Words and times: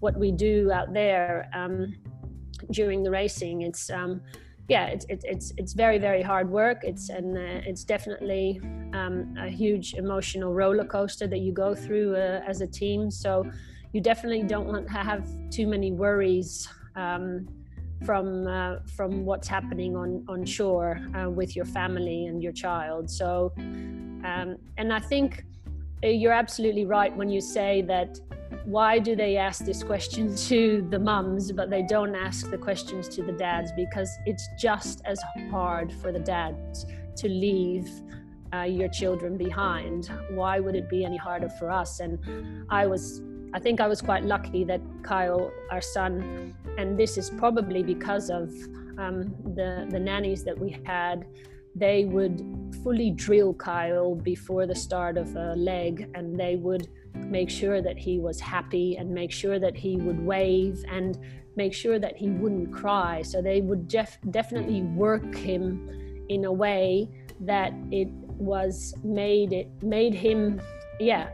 what 0.00 0.16
we 0.18 0.32
do 0.32 0.70
out 0.72 0.92
there 0.92 1.48
um, 1.54 1.94
during 2.72 3.02
the 3.02 3.10
racing. 3.10 3.62
It's 3.62 3.90
um, 3.90 4.20
yeah, 4.68 4.86
it's, 4.86 5.06
it's 5.08 5.52
it's 5.56 5.72
very 5.72 5.98
very 5.98 6.22
hard 6.22 6.48
work. 6.48 6.78
It's 6.82 7.08
and 7.08 7.36
uh, 7.36 7.68
it's 7.70 7.84
definitely 7.84 8.60
um, 8.92 9.34
a 9.38 9.48
huge 9.48 9.94
emotional 9.94 10.54
roller 10.54 10.84
coaster 10.84 11.26
that 11.26 11.38
you 11.38 11.52
go 11.52 11.74
through 11.74 12.16
uh, 12.16 12.40
as 12.46 12.60
a 12.60 12.66
team. 12.66 13.10
So 13.10 13.50
you 13.92 14.00
definitely 14.00 14.44
don't 14.44 14.66
want 14.66 14.86
to 14.86 14.92
have 14.92 15.28
too 15.50 15.66
many 15.66 15.90
worries 15.90 16.68
um, 16.94 17.48
from 18.04 18.46
uh, 18.46 18.76
from 18.96 19.24
what's 19.24 19.48
happening 19.48 19.96
on 19.96 20.24
on 20.28 20.44
shore 20.44 21.00
uh, 21.18 21.28
with 21.28 21.56
your 21.56 21.64
family 21.66 22.26
and 22.26 22.40
your 22.40 22.52
child. 22.52 23.10
So 23.10 23.52
um, 23.58 24.56
and 24.78 24.92
I 24.92 25.00
think 25.00 25.44
you're 26.02 26.32
absolutely 26.32 26.86
right 26.86 27.14
when 27.14 27.28
you 27.28 27.40
say 27.40 27.82
that 27.82 28.18
why 28.64 28.98
do 28.98 29.14
they 29.16 29.36
ask 29.36 29.64
this 29.64 29.82
question 29.82 30.34
to 30.48 30.86
the 30.90 30.98
mums 30.98 31.52
but 31.52 31.70
they 31.70 31.82
don't 31.82 32.14
ask 32.14 32.50
the 32.50 32.58
questions 32.58 33.08
to 33.08 33.22
the 33.22 33.32
dads? 33.32 33.72
Because 33.76 34.10
it's 34.26 34.48
just 34.58 35.02
as 35.04 35.20
hard 35.50 35.92
for 35.92 36.12
the 36.12 36.18
dads 36.18 36.86
to 37.16 37.28
leave 37.28 37.88
uh, 38.52 38.62
your 38.62 38.88
children 38.88 39.36
behind. 39.36 40.10
Why 40.30 40.58
would 40.58 40.74
it 40.74 40.88
be 40.88 41.04
any 41.04 41.16
harder 41.16 41.48
for 41.48 41.70
us? 41.70 42.00
And 42.00 42.18
i 42.68 42.86
was 42.86 43.22
i 43.52 43.58
think 43.58 43.80
i 43.80 43.86
was 43.86 44.00
quite 44.00 44.24
lucky 44.24 44.62
that 44.64 44.80
kyle 45.02 45.50
our 45.70 45.80
son 45.80 46.54
and 46.78 46.98
this 46.98 47.18
is 47.18 47.30
probably 47.30 47.82
because 47.82 48.30
of 48.30 48.48
um, 48.98 49.34
the 49.54 49.88
the 49.90 49.98
nannies 49.98 50.44
that 50.44 50.56
we 50.56 50.70
had 50.84 51.26
they 51.74 52.04
would 52.04 52.42
fully 52.82 53.10
drill 53.10 53.54
Kyle 53.54 54.14
before 54.14 54.66
the 54.66 54.74
start 54.74 55.16
of 55.16 55.34
a 55.36 55.54
leg 55.54 56.10
and 56.14 56.38
they 56.38 56.56
would 56.56 56.88
make 57.14 57.50
sure 57.50 57.80
that 57.82 57.98
he 57.98 58.18
was 58.18 58.40
happy 58.40 58.96
and 58.96 59.10
make 59.10 59.32
sure 59.32 59.58
that 59.58 59.76
he 59.76 59.96
would 59.96 60.24
wave 60.24 60.84
and 60.88 61.18
make 61.56 61.74
sure 61.74 61.98
that 61.98 62.16
he 62.16 62.30
wouldn't 62.30 62.72
cry. 62.72 63.22
So 63.22 63.42
they 63.42 63.60
would 63.60 63.88
def- 63.88 64.18
definitely 64.30 64.80
mm. 64.80 64.94
work 64.94 65.34
him 65.34 66.24
in 66.28 66.44
a 66.44 66.52
way 66.52 67.08
that 67.40 67.72
it 67.90 68.08
was 68.10 68.94
made 69.02 69.52
it 69.52 69.68
made 69.82 70.14
him 70.14 70.60
yeah 71.00 71.30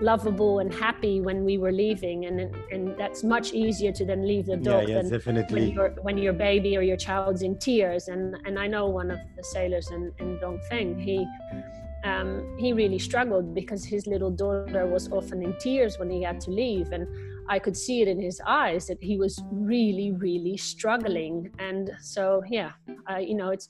lovable 0.00 0.58
and 0.58 0.74
happy 0.74 1.20
when 1.20 1.44
we 1.44 1.56
were 1.56 1.72
leaving 1.72 2.26
and 2.26 2.54
and 2.72 2.96
that's 2.98 3.22
much 3.22 3.52
easier 3.52 3.92
to 3.92 4.04
then 4.04 4.26
leave 4.26 4.46
the 4.46 4.56
dog 4.56 4.88
yeah, 4.88 4.96
yeah, 4.96 5.02
than 5.02 5.10
definitely. 5.10 5.72
when, 5.76 5.92
when 6.02 6.18
your 6.18 6.32
baby 6.32 6.76
or 6.76 6.82
your 6.82 6.96
child's 6.96 7.42
in 7.42 7.56
tears 7.58 8.08
and 8.08 8.36
and 8.44 8.58
I 8.58 8.66
know 8.66 8.86
one 8.86 9.10
of 9.10 9.18
the 9.36 9.44
sailors 9.44 9.90
in, 9.90 10.12
in 10.18 10.38
Dongfeng 10.38 11.00
he 11.00 11.24
um, 12.04 12.56
he 12.58 12.72
really 12.72 12.98
struggled 12.98 13.54
because 13.54 13.84
his 13.84 14.06
little 14.06 14.30
daughter 14.30 14.86
was 14.86 15.10
often 15.10 15.42
in 15.42 15.56
tears 15.58 15.98
when 15.98 16.10
he 16.10 16.22
had 16.22 16.40
to 16.42 16.50
leave 16.50 16.92
and 16.92 17.06
I 17.48 17.58
could 17.58 17.76
see 17.76 18.00
it 18.00 18.08
in 18.08 18.20
his 18.20 18.40
eyes 18.46 18.86
that 18.86 18.98
he 19.02 19.18
was 19.18 19.42
really, 19.50 20.12
really 20.12 20.56
struggling. 20.56 21.50
And 21.58 21.90
so, 22.00 22.42
yeah, 22.48 22.72
uh, 23.10 23.18
you 23.18 23.34
know, 23.34 23.50
it's 23.50 23.68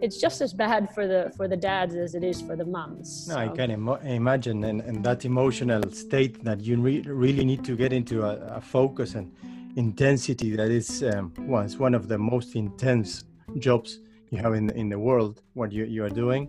it's 0.00 0.20
just 0.20 0.40
as 0.40 0.52
bad 0.52 0.94
for 0.94 1.06
the 1.06 1.32
for 1.36 1.48
the 1.48 1.56
dads 1.56 1.94
as 1.94 2.14
it 2.14 2.22
is 2.22 2.40
for 2.40 2.56
the 2.56 2.64
moms. 2.64 3.28
No, 3.28 3.34
so. 3.34 3.40
I 3.40 3.48
can 3.48 3.70
Im- 3.70 3.88
imagine, 3.88 4.64
and, 4.64 4.80
and 4.82 5.04
that 5.04 5.24
emotional 5.24 5.82
state 5.90 6.44
that 6.44 6.60
you 6.60 6.80
re- 6.80 7.02
really 7.02 7.44
need 7.44 7.64
to 7.64 7.76
get 7.76 7.92
into 7.92 8.22
a, 8.22 8.36
a 8.56 8.60
focus 8.60 9.14
and 9.14 9.32
intensity 9.76 10.54
that 10.56 10.70
is 10.70 11.02
um, 11.02 11.32
well, 11.40 11.62
it's 11.62 11.76
one 11.76 11.94
of 11.94 12.08
the 12.08 12.18
most 12.18 12.54
intense 12.54 13.24
jobs 13.58 14.00
you 14.30 14.38
have 14.38 14.54
in 14.54 14.70
in 14.70 14.88
the 14.88 14.98
world. 14.98 15.42
What 15.54 15.72
you 15.72 15.84
you 15.84 16.04
are 16.04 16.10
doing, 16.10 16.48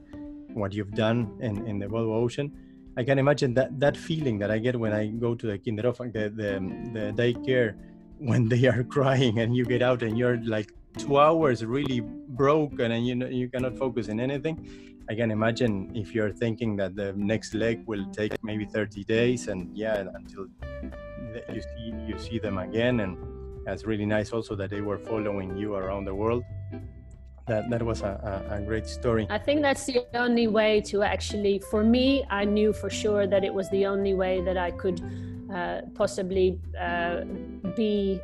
what 0.53 0.73
you've 0.73 0.93
done 0.93 1.31
in 1.41 1.65
in 1.65 1.79
the 1.79 1.87
Volvo 1.87 2.13
Ocean 2.13 2.51
I 2.97 3.03
can 3.03 3.19
imagine 3.19 3.53
that 3.53 3.79
that 3.79 3.95
feeling 3.95 4.39
that 4.39 4.51
I 4.51 4.59
get 4.59 4.75
when 4.79 4.93
I 4.93 5.07
go 5.07 5.35
to 5.35 5.47
the 5.47 5.57
kinderhof, 5.57 5.97
the, 6.11 6.29
the 6.29 6.51
the 6.93 7.05
daycare, 7.15 7.75
when 8.17 8.49
they 8.49 8.65
are 8.67 8.83
crying 8.95 9.39
and 9.39 9.55
you 9.55 9.65
get 9.65 9.81
out 9.81 10.03
and 10.03 10.17
you're 10.17 10.37
like 10.43 10.73
two 10.97 11.17
hours 11.19 11.63
really 11.63 12.01
broken 12.01 12.91
and 12.91 13.08
you 13.08 13.15
know 13.15 13.27
you 13.27 13.49
cannot 13.49 13.77
focus 13.77 14.08
in 14.08 14.19
anything. 14.19 14.58
I 15.09 15.15
can 15.15 15.31
imagine 15.31 15.95
if 15.95 16.14
you're 16.14 16.31
thinking 16.31 16.75
that 16.77 16.95
the 16.95 17.14
next 17.14 17.55
leg 17.55 17.83
will 17.87 18.05
take 18.11 18.33
maybe 18.43 18.65
30 18.65 19.03
days 19.05 19.47
and 19.47 19.75
yeah 19.75 20.05
until 20.14 20.47
you 21.52 21.61
see 21.61 21.93
you 22.08 22.19
see 22.19 22.37
them 22.39 22.58
again 22.58 22.99
and 22.99 23.17
that's 23.65 23.85
really 23.85 24.05
nice 24.05 24.31
also 24.31 24.55
that 24.55 24.69
they 24.69 24.81
were 24.81 24.99
following 24.99 25.58
you 25.58 25.75
around 25.75 26.05
the 26.05 26.14
world 26.14 26.43
that 27.49 27.70
that 27.70 27.83
was 27.83 28.02
a, 28.02 28.14
a, 28.49 28.61
great 28.61 28.87
story. 28.87 29.27
I 29.30 29.37
think 29.37 29.61
that's 29.61 29.86
the 29.86 30.05
only 30.14 30.48
way 30.48 30.82
to 30.92 31.04
actually 31.04 31.60
for 31.71 31.83
me 31.83 32.23
i 32.30 32.43
knew 32.45 32.71
for 32.73 32.89
sure 32.89 33.27
that 33.27 33.43
it 33.43 33.54
was 33.54 33.70
the 33.70 33.86
only 33.86 34.14
way 34.14 34.42
that 34.42 34.58
i 34.58 34.71
could 34.71 35.02
uh, 35.54 35.82
possibly 35.95 36.59
uh, 36.80 37.21
be 37.76 38.20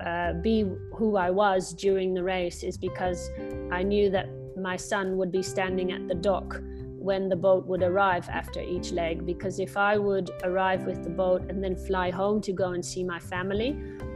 uh, 0.00 0.32
be 0.34 0.64
who 0.94 1.16
i 1.16 1.30
was 1.30 1.74
during 1.74 2.14
the 2.14 2.22
race 2.22 2.62
is 2.62 2.76
because 2.78 3.30
i 3.70 3.82
knew 3.82 4.10
that 4.10 4.28
my 4.56 4.76
son 4.76 5.16
would 5.16 5.30
be 5.30 5.42
standing 5.42 5.92
at 5.92 6.08
the 6.08 6.14
dock 6.14 6.60
when 6.98 7.28
the 7.28 7.36
boat 7.36 7.64
would 7.66 7.82
arrive 7.82 8.28
after 8.28 8.60
each 8.60 8.90
leg. 8.90 9.24
Because 9.24 9.60
if 9.60 9.76
i 9.76 9.96
would 9.96 10.30
arrive 10.42 10.84
with 10.84 11.02
the 11.04 11.10
boat 11.10 11.42
and 11.48 11.62
then 11.62 11.76
fly 11.76 12.10
home 12.10 12.40
to 12.42 12.52
go 12.52 12.72
and 12.72 12.84
see 12.84 13.04
my 13.04 13.20
family 13.20 13.70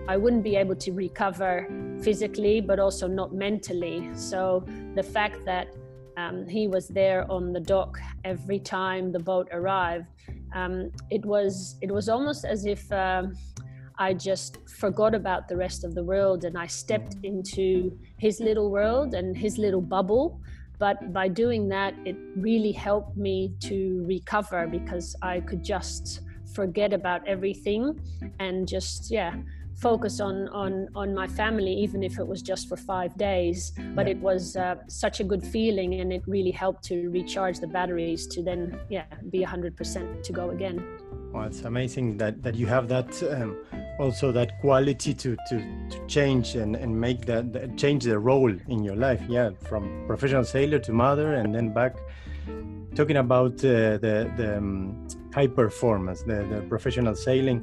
I 0.08 0.16
wouldn't 0.16 0.42
be 0.42 0.56
able 0.56 0.74
to 0.76 0.92
recover 0.92 1.68
physically, 2.02 2.60
but 2.60 2.80
also 2.80 3.06
not 3.06 3.32
mentally. 3.32 4.10
So 4.14 4.64
the 4.94 5.02
fact 5.02 5.44
that 5.44 5.68
um, 6.16 6.46
he 6.46 6.66
was 6.66 6.88
there 6.88 7.30
on 7.30 7.52
the 7.52 7.60
dock 7.60 7.98
every 8.24 8.58
time 8.58 9.12
the 9.12 9.20
boat 9.20 9.48
arrived, 9.52 10.06
um, 10.54 10.90
it 11.10 11.24
was 11.24 11.76
it 11.80 11.90
was 11.90 12.08
almost 12.08 12.44
as 12.44 12.66
if 12.66 12.90
um, 12.92 13.34
I 13.98 14.12
just 14.12 14.58
forgot 14.68 15.14
about 15.14 15.48
the 15.48 15.56
rest 15.56 15.84
of 15.84 15.94
the 15.94 16.02
world 16.02 16.44
and 16.44 16.58
I 16.58 16.66
stepped 16.66 17.16
into 17.22 17.96
his 18.18 18.40
little 18.40 18.70
world 18.70 19.14
and 19.14 19.36
his 19.36 19.56
little 19.56 19.80
bubble. 19.80 20.40
But 20.78 21.12
by 21.12 21.28
doing 21.28 21.68
that, 21.68 21.94
it 22.04 22.16
really 22.36 22.72
helped 22.72 23.16
me 23.16 23.54
to 23.60 24.04
recover 24.04 24.66
because 24.66 25.14
I 25.22 25.40
could 25.40 25.62
just 25.62 26.22
forget 26.52 26.92
about 26.92 27.26
everything 27.26 27.98
and 28.40 28.68
just 28.68 29.10
yeah 29.10 29.36
focus 29.82 30.20
on 30.20 30.48
on 30.48 30.88
on 30.94 31.12
my 31.12 31.26
family 31.26 31.72
even 31.84 32.02
if 32.08 32.18
it 32.20 32.26
was 32.32 32.40
just 32.40 32.68
for 32.68 32.76
five 32.76 33.12
days 33.16 33.72
but 33.96 34.06
yeah. 34.06 34.12
it 34.12 34.18
was 34.18 34.56
uh, 34.56 34.76
such 34.86 35.18
a 35.18 35.24
good 35.24 35.44
feeling 35.44 35.90
and 36.00 36.12
it 36.12 36.22
really 36.26 36.52
helped 36.52 36.84
to 36.84 37.10
recharge 37.10 37.58
the 37.58 37.66
batteries 37.66 38.26
to 38.28 38.42
then 38.42 38.78
yeah 38.88 39.04
be 39.30 39.40
100% 39.44 40.22
to 40.22 40.32
go 40.32 40.50
again. 40.50 40.78
Well 41.32 41.44
it's 41.44 41.62
amazing 41.62 42.06
that 42.18 42.42
that 42.44 42.54
you 42.54 42.66
have 42.66 42.86
that 42.88 43.10
um, 43.34 43.50
also 43.98 44.32
that 44.32 44.50
quality 44.60 45.12
to 45.14 45.36
to, 45.48 45.56
to 45.92 46.06
change 46.06 46.46
and 46.62 46.76
and 46.76 46.90
make 47.06 47.20
that, 47.26 47.52
that 47.54 47.76
change 47.76 48.04
the 48.04 48.18
role 48.18 48.54
in 48.68 48.84
your 48.84 48.96
life. 48.96 49.22
Yeah 49.28 49.50
from 49.68 49.82
professional 50.06 50.44
sailor 50.44 50.78
to 50.86 50.92
mother 50.92 51.28
and 51.34 51.54
then 51.54 51.72
back. 51.72 51.94
Talking 52.94 53.18
about 53.26 53.54
uh, 53.64 53.98
the 54.04 54.16
the 54.36 54.58
um, 54.58 55.08
high 55.34 55.50
performance 55.62 56.22
the, 56.22 56.38
the 56.52 56.60
professional 56.68 57.14
sailing 57.14 57.58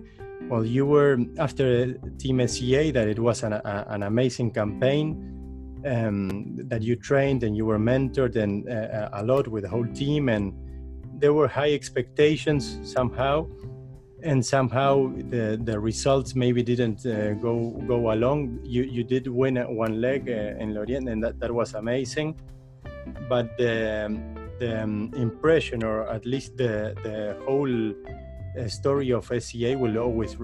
well, 0.48 0.66
you 0.66 0.86
were 0.86 1.18
after 1.38 1.94
Team 2.18 2.46
SCA 2.48 2.92
that 2.92 3.08
it 3.08 3.20
was 3.20 3.44
an, 3.44 3.54
a, 3.54 3.86
an 3.90 4.04
amazing 4.04 4.52
campaign 4.52 5.30
um, 5.86 6.56
that 6.68 6.82
you 6.82 6.96
trained 6.96 7.44
and 7.44 7.56
you 7.56 7.66
were 7.66 7.80
mentored 7.80 8.36
and 8.36 8.68
uh, 8.70 9.10
a 9.14 9.24
lot 9.24 9.48
with 9.48 9.64
the 9.64 9.70
whole 9.70 9.88
team, 9.88 10.30
and 10.30 10.54
there 11.20 11.34
were 11.34 11.48
high 11.48 11.74
expectations 11.74 12.80
somehow, 12.84 13.48
and 14.24 14.46
somehow 14.46 15.12
the 15.30 15.60
the 15.64 15.80
results 15.80 16.36
maybe 16.36 16.64
didn't 16.64 17.06
uh, 17.06 17.34
go 17.34 17.72
go 17.88 18.12
along. 18.12 18.60
You 18.64 18.84
you 18.84 19.04
did 19.04 19.28
win 19.28 19.56
one 19.76 20.02
leg 20.02 20.30
uh, 20.30 20.62
in 20.62 20.74
Lorient, 20.74 21.10
and 21.10 21.24
that, 21.24 21.40
that 21.40 21.54
was 21.54 21.74
amazing, 21.74 22.36
but 23.28 23.58
the 23.58 24.20
the 24.60 24.84
um, 24.84 25.12
impression, 25.16 25.84
or 25.84 26.08
at 26.10 26.26
least 26.26 26.58
the 26.58 26.96
the 27.04 27.38
whole 27.46 27.94
story 28.68 29.12
of 29.12 29.26
SCA 29.26 29.78
will 29.78 29.98
always 29.98 30.36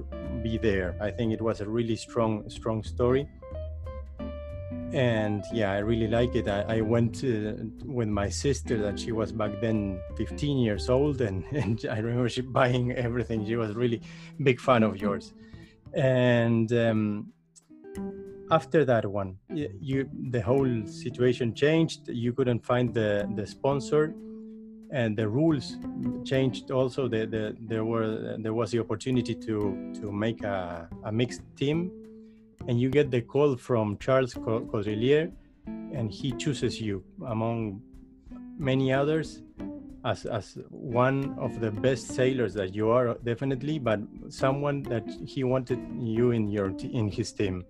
be 0.44 0.58
there. 0.58 0.96
I 1.02 1.12
think 1.12 1.34
it 1.34 1.42
was 1.42 1.62
a 1.62 1.68
really 1.68 1.96
strong, 1.96 2.50
strong 2.50 2.84
story. 2.84 3.28
And 4.94 5.44
yeah, 5.52 5.72
I 5.72 5.80
really 5.80 6.08
like 6.08 6.36
it. 6.36 6.48
I, 6.48 6.78
I 6.78 6.82
went 6.82 7.16
to, 7.22 7.72
with 7.84 8.08
my 8.08 8.30
sister 8.30 8.78
that 8.78 9.00
she 9.00 9.12
was 9.12 9.32
back 9.32 9.60
then 9.62 10.00
15 10.16 10.58
years 10.58 10.90
old, 10.90 11.22
and, 11.22 11.44
and 11.52 11.86
I 11.90 11.98
remember 11.98 12.30
she 12.30 12.42
buying 12.42 12.92
everything. 12.94 13.46
She 13.46 13.56
was 13.56 13.76
really 13.76 14.02
big 14.42 14.60
fan 14.60 14.84
of 14.84 14.98
yours. 14.98 15.34
And 15.94 16.72
um, 16.74 17.34
after 18.52 18.86
that 18.86 19.06
one, 19.06 19.38
you 19.50 20.10
the 20.30 20.42
whole 20.42 20.86
situation 20.86 21.54
changed. 21.54 22.10
You 22.10 22.34
couldn't 22.34 22.66
find 22.66 22.94
the 22.94 23.30
the 23.36 23.48
sponsor 23.48 24.14
and 24.92 25.18
the 25.18 25.28
rules 25.28 25.78
changed 26.24 26.72
also. 26.72 27.08
The, 27.08 27.26
the, 27.26 27.58
there 27.60 27.86
were 27.86 28.38
there 28.40 28.54
was 28.54 28.72
the 28.72 28.80
opportunity 28.80 29.36
to 29.36 29.94
to 30.02 30.12
make 30.12 30.44
a, 30.44 30.90
a 31.04 31.12
mixed 31.12 31.42
team. 31.56 31.92
And 32.68 32.80
you 32.80 32.90
get 32.90 33.12
the 33.12 33.22
call 33.22 33.56
from 33.58 33.98
charles 34.00 34.34
caudrelier 34.34 35.32
and 35.68 36.12
he 36.12 36.32
chooses 36.32 36.82
you 36.82 37.04
among 37.28 37.82
many 38.58 38.92
others 38.92 39.44
as 40.06 40.26
as 40.26 40.58
one 40.70 41.36
of 41.40 41.60
the 41.60 41.72
best 41.72 42.08
sailors 42.10 42.54
that 42.54 42.76
you 42.76 42.90
are 42.90 43.16
definitely, 43.24 43.80
but 43.80 44.00
someone 44.30 44.84
that 44.84 45.04
he 45.26 45.44
wanted 45.44 45.80
you 46.00 46.32
in 46.32 46.48
your 46.48 46.70
in 46.92 47.10
his 47.10 47.34
team. 47.34 47.66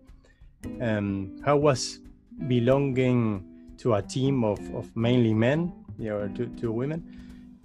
Um, 0.81 1.41
how 1.45 1.57
was 1.57 2.00
belonging 2.47 3.45
to 3.77 3.94
a 3.94 4.01
team 4.01 4.44
of, 4.44 4.59
of 4.73 4.94
mainly 4.95 5.33
men, 5.33 5.71
you 5.97 6.09
know, 6.09 6.27
to, 6.30 6.47
to 6.47 6.71
women, 6.71 7.03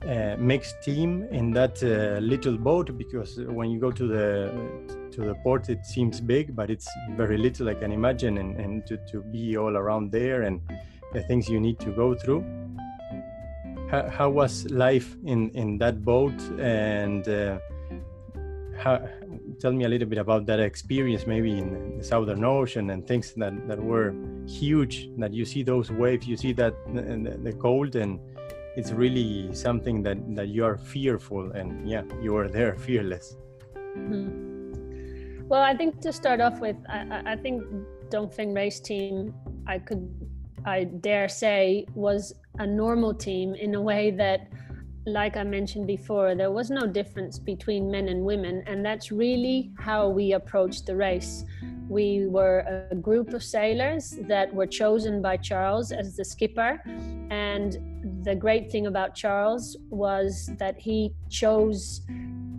uh, 0.07 0.37
mixed 0.39 0.83
team 0.83 1.27
in 1.31 1.51
that 1.53 1.83
uh, 1.83 2.21
little 2.21 2.57
boat? 2.57 2.97
Because 2.97 3.39
when 3.39 3.71
you 3.71 3.79
go 3.81 3.91
to 3.91 4.07
the 4.07 4.53
to 5.13 5.25
the 5.25 5.35
port, 5.43 5.69
it 5.69 5.85
seems 5.85 6.21
big, 6.21 6.55
but 6.55 6.71
it's 6.71 6.89
very 7.17 7.37
little. 7.37 7.69
I 7.69 7.75
can 7.75 7.93
imagine, 7.93 8.39
and, 8.39 8.57
and 8.61 8.87
to, 8.87 8.97
to 9.11 9.23
be 9.23 9.57
all 9.57 9.77
around 9.77 10.13
there 10.13 10.43
and 10.43 10.61
the 11.13 11.23
things 11.25 11.49
you 11.49 11.61
need 11.61 11.81
to 11.81 11.91
go 11.91 12.15
through 12.15 12.45
how, 13.91 14.09
how 14.09 14.31
was 14.31 14.71
life 14.71 15.17
in 15.25 15.51
in 15.51 15.79
that 15.79 16.05
boat 16.05 16.39
and 16.59 17.29
uh, 17.29 17.59
how, 18.79 19.03
tell 19.61 19.73
me 19.73 19.85
a 19.85 19.89
little 19.89 20.09
bit 20.09 20.19
about 20.19 20.47
that 20.47 20.59
experience 20.59 21.27
maybe 21.27 21.59
in 21.59 21.99
the 21.99 22.05
southern 22.05 22.45
ocean 22.45 22.91
and 22.91 23.07
things 23.07 23.33
that 23.35 23.55
that 23.69 23.79
were 23.79 24.15
huge 24.47 25.11
that 25.19 25.33
you 25.33 25.45
see 25.45 25.63
those 25.63 25.91
waves 25.91 26.27
you 26.27 26.37
see 26.37 26.53
that 26.53 26.75
the, 26.95 27.39
the 27.43 27.53
cold 27.53 27.95
and 27.97 28.19
it's 28.77 28.93
really 28.93 29.53
something 29.53 30.03
that 30.03 30.19
that 30.35 30.49
you 30.49 30.65
are 30.65 30.79
fearful 30.79 31.53
and 31.53 31.89
yeah 31.89 32.03
you 32.23 32.37
are 32.37 32.49
there 32.49 32.75
fearless 32.77 33.37
mm-hmm. 33.97 35.49
well 35.49 35.63
i 35.63 35.75
think 35.77 36.01
to 36.01 36.13
start 36.13 36.41
off 36.41 36.61
with 36.61 36.77
i, 36.89 37.23
I 37.33 37.37
think 37.37 37.63
dongfeng 38.09 38.55
race 38.55 38.81
team 38.81 39.35
i 39.67 39.79
could 39.79 40.09
i 40.65 40.85
dare 40.85 41.29
say 41.29 41.87
was 41.95 42.35
a 42.59 42.67
normal 42.67 43.13
team 43.15 43.55
in 43.55 43.75
a 43.75 43.81
way 43.81 44.11
that 44.11 44.49
like 45.07 45.37
I 45.37 45.45
mentioned 45.45 45.87
before, 45.87 46.35
there 46.35 46.51
was 46.51 46.71
no 46.71 46.87
difference 46.87 47.39
between 47.39 47.91
men 47.91 48.09
and 48.09 48.25
women, 48.25 48.63
and 48.67 48.85
that's 48.85 49.11
really 49.11 49.71
how 49.79 50.09
we 50.09 50.33
approached 50.33 50.87
the 50.87 50.97
race. 50.97 51.45
We 51.89 52.27
were 52.27 52.89
a 52.91 52.95
group 52.95 53.33
of 53.33 53.43
sailors 53.43 54.17
that 54.23 54.53
were 54.53 54.67
chosen 54.67 55.23
by 55.23 55.39
Charles 55.39 55.91
as 55.91 56.17
the 56.17 56.25
skipper, 56.25 56.81
and 57.31 58.25
the 58.25 58.35
great 58.35 58.71
thing 58.71 58.87
about 58.87 59.15
Charles 59.15 59.77
was 59.89 60.51
that 60.59 60.79
he 60.79 61.15
chose, 61.29 62.03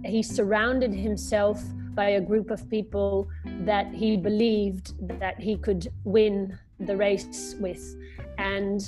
he 0.03 0.23
surrounded 0.23 0.94
himself 0.94 1.61
by 1.94 2.11
a 2.11 2.21
group 2.21 2.49
of 2.49 2.67
people 2.69 3.27
that 3.65 3.94
he 3.94 4.17
believed 4.17 4.94
that 5.19 5.39
he 5.39 5.57
could 5.57 5.89
win 6.03 6.57
the 6.79 6.95
race 6.95 7.55
with. 7.59 7.95
And 8.37 8.81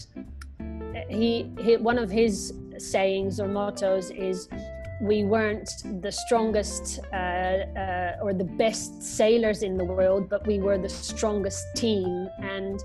he, 1.10 1.52
he 1.60 1.78
one 1.78 2.00
of 2.00 2.10
his 2.10 2.54
sayings 2.78 3.40
or 3.40 3.48
mottos 3.48 4.12
is 4.12 4.50
we 5.02 5.24
weren't 5.24 5.70
the 6.02 6.12
strongest 6.12 7.00
uh, 7.12 7.16
uh, 7.16 8.18
or 8.22 8.34
the 8.34 8.44
best 8.44 9.02
sailors 9.02 9.64
in 9.64 9.78
the 9.78 9.84
world, 9.84 10.30
but 10.30 10.46
we 10.48 10.60
were 10.60 10.78
the 10.78 10.90
strongest 10.90 11.66
team, 11.76 12.30
and 12.42 12.84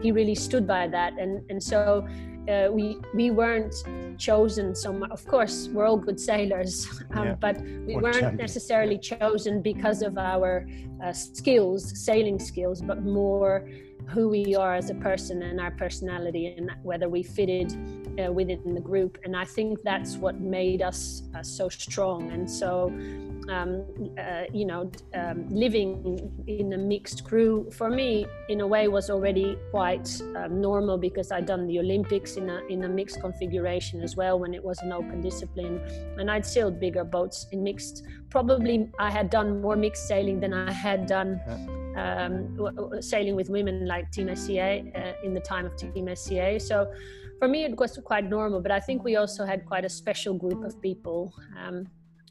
he 0.00 0.12
really 0.12 0.34
stood 0.34 0.66
by 0.66 0.88
that. 0.88 1.18
And 1.18 1.42
and 1.50 1.62
so 1.62 2.06
uh, 2.48 2.68
we 2.72 2.98
we 3.14 3.30
weren't 3.30 3.74
chosen 4.18 4.74
so 4.74 4.92
much. 4.92 5.10
Of 5.10 5.26
course, 5.26 5.68
we're 5.72 5.86
all 5.86 5.98
good 5.98 6.18
sailors, 6.18 6.86
um, 7.10 7.26
yeah. 7.26 7.34
but 7.34 7.60
we 7.60 7.96
weren't 7.96 8.36
necessarily 8.36 8.98
chosen 8.98 9.60
because 9.60 10.00
of 10.02 10.16
our 10.16 10.66
uh, 11.04 11.12
skills, 11.12 11.98
sailing 12.04 12.38
skills, 12.38 12.80
but 12.80 13.02
more 13.02 13.68
who 14.08 14.28
we 14.28 14.54
are 14.54 14.74
as 14.74 14.90
a 14.90 14.94
person 14.94 15.42
and 15.42 15.60
our 15.60 15.70
personality 15.72 16.54
and 16.56 16.70
whether 16.82 17.08
we 17.08 17.22
fitted 17.22 17.72
uh, 18.18 18.32
within 18.32 18.74
the 18.74 18.80
group. 18.80 19.18
And 19.24 19.36
I 19.36 19.44
think 19.44 19.82
that's 19.82 20.16
what 20.16 20.40
made 20.40 20.82
us 20.82 21.22
uh, 21.34 21.42
so 21.42 21.68
strong. 21.68 22.30
And 22.30 22.50
so, 22.50 22.88
um, 23.50 23.84
uh, 24.18 24.44
you 24.52 24.64
know, 24.64 24.90
um, 25.14 25.48
living 25.48 26.42
in 26.46 26.72
a 26.72 26.78
mixed 26.78 27.24
crew 27.24 27.70
for 27.70 27.90
me, 27.90 28.26
in 28.48 28.60
a 28.60 28.66
way, 28.66 28.88
was 28.88 29.10
already 29.10 29.56
quite 29.70 30.08
um, 30.36 30.60
normal 30.60 30.98
because 30.98 31.32
I'd 31.32 31.46
done 31.46 31.66
the 31.66 31.78
Olympics 31.78 32.36
in 32.36 32.48
a, 32.48 32.60
in 32.68 32.84
a 32.84 32.88
mixed 32.88 33.20
configuration 33.20 34.02
as 34.02 34.16
well 34.16 34.38
when 34.38 34.54
it 34.54 34.62
was 34.62 34.78
an 34.80 34.92
open 34.92 35.20
discipline. 35.20 35.80
And 36.18 36.30
I'd 36.30 36.46
sailed 36.46 36.78
bigger 36.80 37.04
boats 37.04 37.46
in 37.52 37.62
mixed. 37.62 38.04
Probably 38.30 38.90
I 38.98 39.10
had 39.10 39.30
done 39.30 39.60
more 39.60 39.76
mixed 39.76 40.06
sailing 40.06 40.40
than 40.40 40.52
I 40.52 40.72
had 40.72 41.06
done 41.06 41.40
um, 41.96 43.00
sailing 43.00 43.34
with 43.34 43.50
women 43.50 43.86
like 43.86 44.10
Team 44.12 44.34
SCA 44.34 44.82
uh, 44.94 45.12
in 45.24 45.34
the 45.34 45.40
time 45.40 45.66
of 45.66 45.76
Team 45.76 46.08
SCA. 46.14 46.60
So 46.60 46.92
for 47.38 47.48
me, 47.48 47.64
it 47.64 47.78
was 47.78 47.98
quite 48.04 48.28
normal, 48.28 48.60
but 48.60 48.72
I 48.72 48.80
think 48.80 49.04
we 49.04 49.16
also 49.16 49.44
had 49.44 49.64
quite 49.66 49.84
a 49.84 49.88
special 49.88 50.34
group 50.34 50.64
of 50.64 50.80
people. 50.82 51.32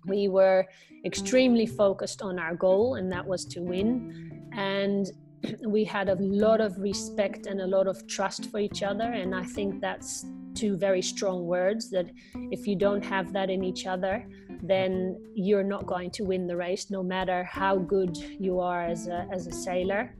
We 0.05 0.27
were 0.27 0.65
extremely 1.05 1.65
focused 1.65 2.21
on 2.21 2.39
our 2.39 2.55
goal, 2.55 2.95
and 2.95 3.11
that 3.11 3.25
was 3.25 3.45
to 3.45 3.61
win. 3.61 4.49
And 4.53 5.09
we 5.65 5.83
had 5.83 6.09
a 6.09 6.15
lot 6.15 6.61
of 6.61 6.77
respect 6.79 7.45
and 7.45 7.61
a 7.61 7.67
lot 7.67 7.87
of 7.87 8.07
trust 8.07 8.51
for 8.51 8.59
each 8.59 8.83
other. 8.83 9.11
And 9.11 9.35
I 9.35 9.43
think 9.43 9.81
that's 9.81 10.25
two 10.53 10.75
very 10.75 11.01
strong 11.01 11.45
words 11.45 11.89
that 11.91 12.07
if 12.51 12.65
you 12.65 12.75
don't 12.75 13.05
have 13.05 13.31
that 13.33 13.49
in 13.49 13.63
each 13.63 13.85
other, 13.85 14.27
then 14.63 15.17
you're 15.35 15.63
not 15.63 15.85
going 15.85 16.09
to 16.11 16.23
win 16.23 16.47
the 16.47 16.55
race, 16.55 16.89
no 16.89 17.03
matter 17.03 17.43
how 17.43 17.77
good 17.77 18.17
you 18.17 18.59
are 18.59 18.83
as 18.83 19.07
a, 19.07 19.27
as 19.31 19.45
a 19.47 19.51
sailor. 19.51 20.15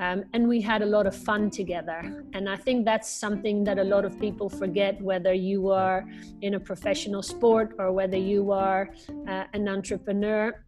Um, 0.00 0.24
and 0.32 0.48
we 0.48 0.62
had 0.62 0.80
a 0.80 0.86
lot 0.86 1.06
of 1.06 1.14
fun 1.14 1.50
together. 1.50 2.24
And 2.32 2.48
I 2.48 2.56
think 2.56 2.86
that's 2.86 3.08
something 3.08 3.64
that 3.64 3.78
a 3.78 3.84
lot 3.84 4.06
of 4.06 4.18
people 4.18 4.48
forget, 4.48 5.00
whether 5.02 5.34
you 5.34 5.70
are 5.70 6.08
in 6.40 6.54
a 6.54 6.60
professional 6.60 7.22
sport 7.22 7.74
or 7.78 7.92
whether 7.92 8.16
you 8.16 8.50
are 8.50 8.88
uh, 9.28 9.44
an 9.52 9.68
entrepreneur. 9.68 10.64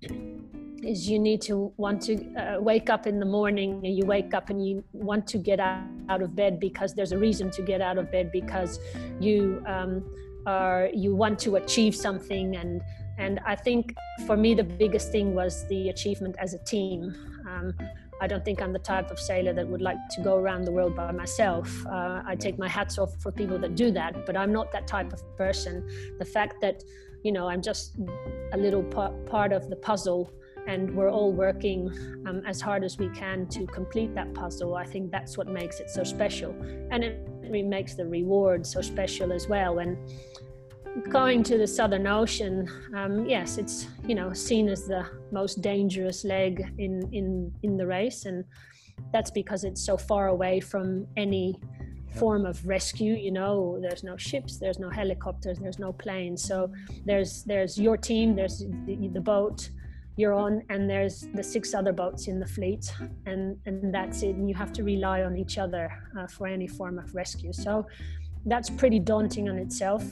Is 0.82 1.08
you 1.08 1.20
need 1.20 1.40
to 1.43 1.73
want 1.76 2.02
to 2.02 2.14
uh, 2.34 2.61
wake 2.61 2.90
up 2.90 3.06
in 3.06 3.20
the 3.20 3.25
morning 3.25 3.81
and 3.84 3.96
you 3.96 4.05
wake 4.05 4.34
up 4.34 4.50
and 4.50 4.67
you 4.67 4.82
want 4.93 5.29
to 5.29 5.38
get 5.38 5.61
out, 5.61 5.84
out 6.08 6.23
of 6.23 6.34
bed 6.34 6.58
because 6.58 6.93
there's 6.93 7.12
a 7.12 7.19
reason 7.19 7.52
to 7.52 7.62
get 7.62 7.81
out 7.81 7.99
of 7.99 8.11
bed 8.11 8.32
because 8.32 8.81
you 9.20 9.62
um, 9.64 10.02
are 10.44 10.90
you 10.93 11.14
want 11.14 11.38
to 11.38 11.55
achieve 11.55 11.94
something 11.94 12.56
and 12.56 12.82
and 13.19 13.40
I 13.46 13.55
think 13.55 13.94
for 14.26 14.37
me, 14.37 14.55
the 14.55 14.64
biggest 14.64 15.12
thing 15.12 15.34
was 15.34 15.67
the 15.69 15.90
achievement 15.90 16.37
as 16.38 16.55
a 16.55 16.58
team. 16.58 17.14
Um, 17.49 17.75
I 18.22 18.28
don't 18.28 18.44
think 18.44 18.62
I'm 18.62 18.72
the 18.72 18.78
type 18.78 19.10
of 19.10 19.19
sailor 19.19 19.52
that 19.52 19.66
would 19.66 19.82
like 19.82 19.98
to 20.12 20.20
go 20.20 20.36
around 20.36 20.64
the 20.64 20.70
world 20.70 20.94
by 20.94 21.10
myself. 21.10 21.84
Uh, 21.84 22.22
I 22.24 22.36
take 22.36 22.56
my 22.56 22.69
hats 22.69 22.96
off 22.96 23.20
for 23.20 23.32
people 23.32 23.58
that 23.58 23.74
do 23.74 23.90
that, 23.90 24.24
but 24.26 24.36
I'm 24.36 24.52
not 24.52 24.70
that 24.70 24.86
type 24.86 25.12
of 25.12 25.20
person. 25.36 25.88
The 26.20 26.24
fact 26.24 26.60
that, 26.60 26.84
you 27.24 27.32
know, 27.32 27.48
I'm 27.48 27.60
just 27.60 27.98
a 28.52 28.56
little 28.56 28.84
part 28.84 29.52
of 29.52 29.69
the 29.69 29.74
puzzle 29.74 30.32
and 30.69 30.94
we're 30.94 31.10
all 31.10 31.32
working 31.32 31.91
um, 32.24 32.43
as 32.46 32.60
hard 32.60 32.84
as 32.84 32.96
we 32.96 33.08
can 33.08 33.48
to 33.48 33.67
complete 33.67 34.14
that 34.14 34.32
puzzle. 34.34 34.76
I 34.76 34.84
think 34.84 35.10
that's 35.10 35.36
what 35.36 35.48
makes 35.48 35.81
it 35.81 35.91
so 35.91 36.05
special. 36.05 36.55
And 36.93 37.02
it, 37.02 37.29
makes 37.67 37.94
the 37.94 38.06
reward 38.06 38.64
so 38.64 38.81
special 38.81 39.31
as 39.31 39.48
well. 39.48 39.81
And 39.81 39.98
going 41.08 41.43
to 41.44 41.58
the 41.58 41.67
Southern 41.67 42.06
Ocean, 42.06 42.69
um, 42.94 43.27
yes, 43.27 43.58
it's 43.58 43.87
you 44.06 44.15
know 44.15 44.32
seen 44.32 44.69
as 44.69 44.87
the 44.87 45.06
most 45.31 45.63
dangerous 45.63 46.25
leg 46.25 46.72
in 46.79 47.08
in 47.13 47.53
in 47.63 47.77
the 47.77 47.87
race, 47.87 48.27
and 48.27 48.44
that's 49.13 49.31
because 49.31 49.65
it's 49.65 49.84
so 49.84 49.96
far 49.96 50.29
away 50.29 50.61
from 50.61 51.06
any 51.17 51.58
form 52.15 52.44
of 52.44 52.67
rescue. 52.67 53.15
You 53.15 53.32
know, 53.32 53.79
there's 53.81 54.05
no 54.05 54.17
ships, 54.17 54.58
there's 54.58 54.79
no 54.79 54.91
helicopters, 54.91 55.58
there's 55.58 55.79
no 55.79 55.93
planes. 55.93 56.43
So 56.43 56.72
there's 57.06 57.43
there's 57.44 57.79
your 57.79 57.96
team, 57.96 58.37
there's 58.37 58.58
the, 58.58 59.08
the 59.13 59.20
boat 59.20 59.70
you're 60.17 60.34
on, 60.34 60.63
and 60.69 60.91
there's 60.91 61.27
the 61.32 61.43
six 61.43 61.72
other 61.72 61.93
boats 61.93 62.29
in 62.29 62.39
the 62.39 62.46
fleet, 62.46 62.93
and 63.25 63.56
and 63.65 63.94
that's 63.94 64.22
it. 64.22 64.37
And 64.37 64.46
you 64.49 64.55
have 64.55 64.72
to 64.75 64.84
rely 64.84 65.22
on 65.22 65.37
each 65.39 65.56
other 65.56 65.91
uh, 66.19 66.27
for 66.27 66.46
any 66.46 66.69
form 66.69 66.99
of 66.99 67.15
rescue. 67.15 67.53
So 67.53 67.87
that's 68.44 68.69
pretty 68.69 68.99
daunting 68.99 69.49
on 69.49 69.56
itself 69.56 70.05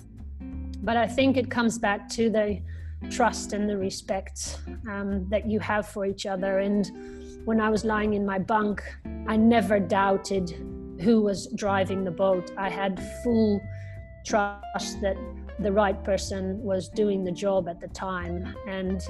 but 0.82 0.96
I 0.96 1.06
think 1.06 1.36
it 1.36 1.50
comes 1.50 1.78
back 1.78 2.08
to 2.10 2.30
the 2.30 2.60
trust 3.10 3.52
and 3.52 3.68
the 3.68 3.76
respect 3.76 4.60
um, 4.88 5.28
that 5.30 5.46
you 5.46 5.58
have 5.60 5.88
for 5.88 6.04
each 6.06 6.26
other. 6.26 6.58
And 6.58 6.90
when 7.44 7.60
I 7.60 7.70
was 7.70 7.84
lying 7.84 8.14
in 8.14 8.26
my 8.26 8.38
bunk, 8.38 8.82
I 9.26 9.36
never 9.36 9.80
doubted 9.80 10.50
who 11.00 11.22
was 11.22 11.46
driving 11.54 12.04
the 12.04 12.10
boat. 12.10 12.52
I 12.58 12.68
had 12.68 13.02
full 13.24 13.60
trust 14.26 15.00
that 15.00 15.16
the 15.58 15.72
right 15.72 16.02
person 16.04 16.62
was 16.62 16.88
doing 16.88 17.24
the 17.24 17.32
job 17.32 17.68
at 17.68 17.80
the 17.80 17.88
time 17.88 18.54
and 18.66 19.02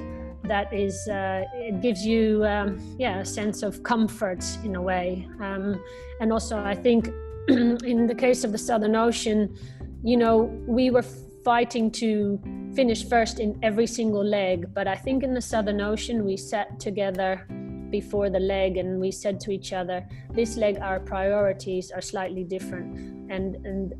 that 0.44 0.72
is 0.72 1.06
uh, 1.08 1.44
it 1.54 1.80
gives 1.80 2.04
you 2.04 2.44
um, 2.44 2.80
yeah 2.98 3.20
a 3.20 3.24
sense 3.24 3.62
of 3.62 3.82
comfort 3.82 4.44
in 4.64 4.74
a 4.74 4.82
way 4.82 5.28
um, 5.40 5.82
and 6.20 6.32
also 6.32 6.58
i 6.58 6.74
think 6.74 7.08
in 7.48 8.06
the 8.06 8.14
case 8.14 8.42
of 8.42 8.50
the 8.52 8.58
southern 8.58 8.96
ocean 8.96 9.56
you 10.02 10.16
know 10.16 10.42
we 10.66 10.90
were 10.90 11.04
fighting 11.44 11.90
to 11.90 12.40
finish 12.74 13.08
first 13.08 13.40
in 13.40 13.58
every 13.62 13.86
single 13.86 14.24
leg. 14.24 14.72
But 14.74 14.86
I 14.86 14.96
think 14.96 15.22
in 15.22 15.34
the 15.34 15.40
Southern 15.40 15.80
Ocean, 15.80 16.24
we 16.24 16.36
sat 16.36 16.78
together 16.78 17.46
before 17.90 18.30
the 18.30 18.40
leg 18.40 18.76
and 18.76 19.00
we 19.00 19.10
said 19.10 19.40
to 19.40 19.50
each 19.50 19.72
other, 19.72 20.06
this 20.32 20.56
leg, 20.56 20.78
our 20.80 21.00
priorities 21.00 21.90
are 21.90 22.00
slightly 22.00 22.44
different. 22.44 23.30
And, 23.30 23.56
and 23.66 23.94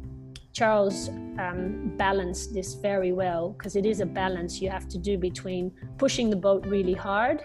Charles 0.53 1.09
um, 1.09 1.93
balanced 1.97 2.55
this 2.55 2.75
very 2.75 3.13
well 3.13 3.51
because 3.51 3.77
it 3.77 3.87
is 3.87 4.01
a 4.01 4.07
balance 4.07 4.61
you 4.61 4.69
have 4.71 4.89
to 4.89 4.99
do 4.99 5.17
between 5.17 5.73
pushing 5.97 6.29
the 6.29 6.37
boat 6.37 6.67
really 6.67 6.95
hard, 6.95 7.45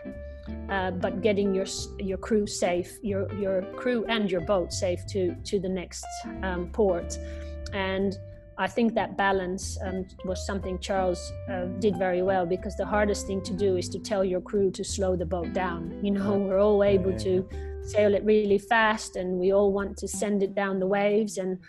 uh, 0.69 0.91
but 0.91 1.21
getting 1.21 1.53
your 1.53 1.65
your 1.99 2.17
crew 2.17 2.47
safe, 2.47 2.97
your 3.03 3.31
your 3.35 3.61
crew 3.73 4.05
and 4.09 4.31
your 4.31 4.41
boat 4.41 4.73
safe 4.73 5.05
to 5.07 5.35
to 5.43 5.59
the 5.59 5.69
next 5.69 6.05
um, 6.41 6.69
port, 6.71 7.17
and 7.73 8.17
I 8.57 8.67
think 8.67 8.93
that 8.95 9.17
balance 9.17 9.77
um, 9.83 10.05
was 10.23 10.45
something 10.45 10.79
Charles 10.79 11.31
uh, 11.49 11.65
did 11.79 11.97
very 11.97 12.21
well 12.21 12.45
because 12.45 12.77
the 12.77 12.85
hardest 12.85 13.27
thing 13.27 13.41
to 13.43 13.53
do 13.53 13.75
is 13.75 13.89
to 13.89 13.99
tell 13.99 14.23
your 14.23 14.41
crew 14.41 14.71
to 14.71 14.83
slow 14.83 15.15
the 15.15 15.25
boat 15.25 15.53
down. 15.53 15.99
You 16.01 16.11
know, 16.11 16.37
we're 16.37 16.59
all 16.59 16.83
able 16.83 17.17
to 17.19 17.47
sail 17.83 18.15
it 18.15 18.23
really 18.23 18.57
fast 18.57 19.15
and 19.15 19.37
we 19.37 19.53
all 19.53 19.71
want 19.71 19.97
to 19.97 20.07
send 20.07 20.41
it 20.41 20.55
down 20.55 20.79
the 20.79 20.87
waves 20.87 21.37
and 21.37 21.59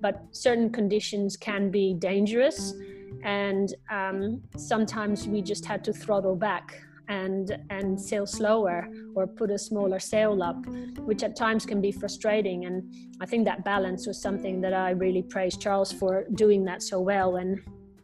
but 0.00 0.24
certain 0.32 0.70
conditions 0.70 1.36
can 1.36 1.70
be 1.70 1.94
dangerous 1.94 2.74
and 3.22 3.74
um, 3.90 4.42
sometimes 4.56 5.28
we 5.28 5.40
just 5.40 5.64
had 5.64 5.84
to 5.84 5.92
throttle 5.92 6.34
back 6.34 6.82
and 7.10 7.58
and 7.70 8.00
sail 8.00 8.24
slower 8.24 8.88
or 9.14 9.26
put 9.26 9.50
a 9.50 9.58
smaller 9.58 9.98
sail 9.98 10.42
up 10.42 10.64
which 11.08 11.22
at 11.22 11.34
times 11.36 11.66
can 11.66 11.80
be 11.80 11.92
frustrating 11.92 12.64
and 12.66 12.76
i 13.20 13.26
think 13.26 13.44
that 13.44 13.64
balance 13.64 14.06
was 14.06 14.22
something 14.22 14.60
that 14.60 14.72
i 14.72 14.90
really 14.90 15.22
praise 15.22 15.56
charles 15.56 15.92
for 15.92 16.24
doing 16.34 16.64
that 16.64 16.82
so 16.82 17.00
well 17.00 17.36
and 17.36 17.60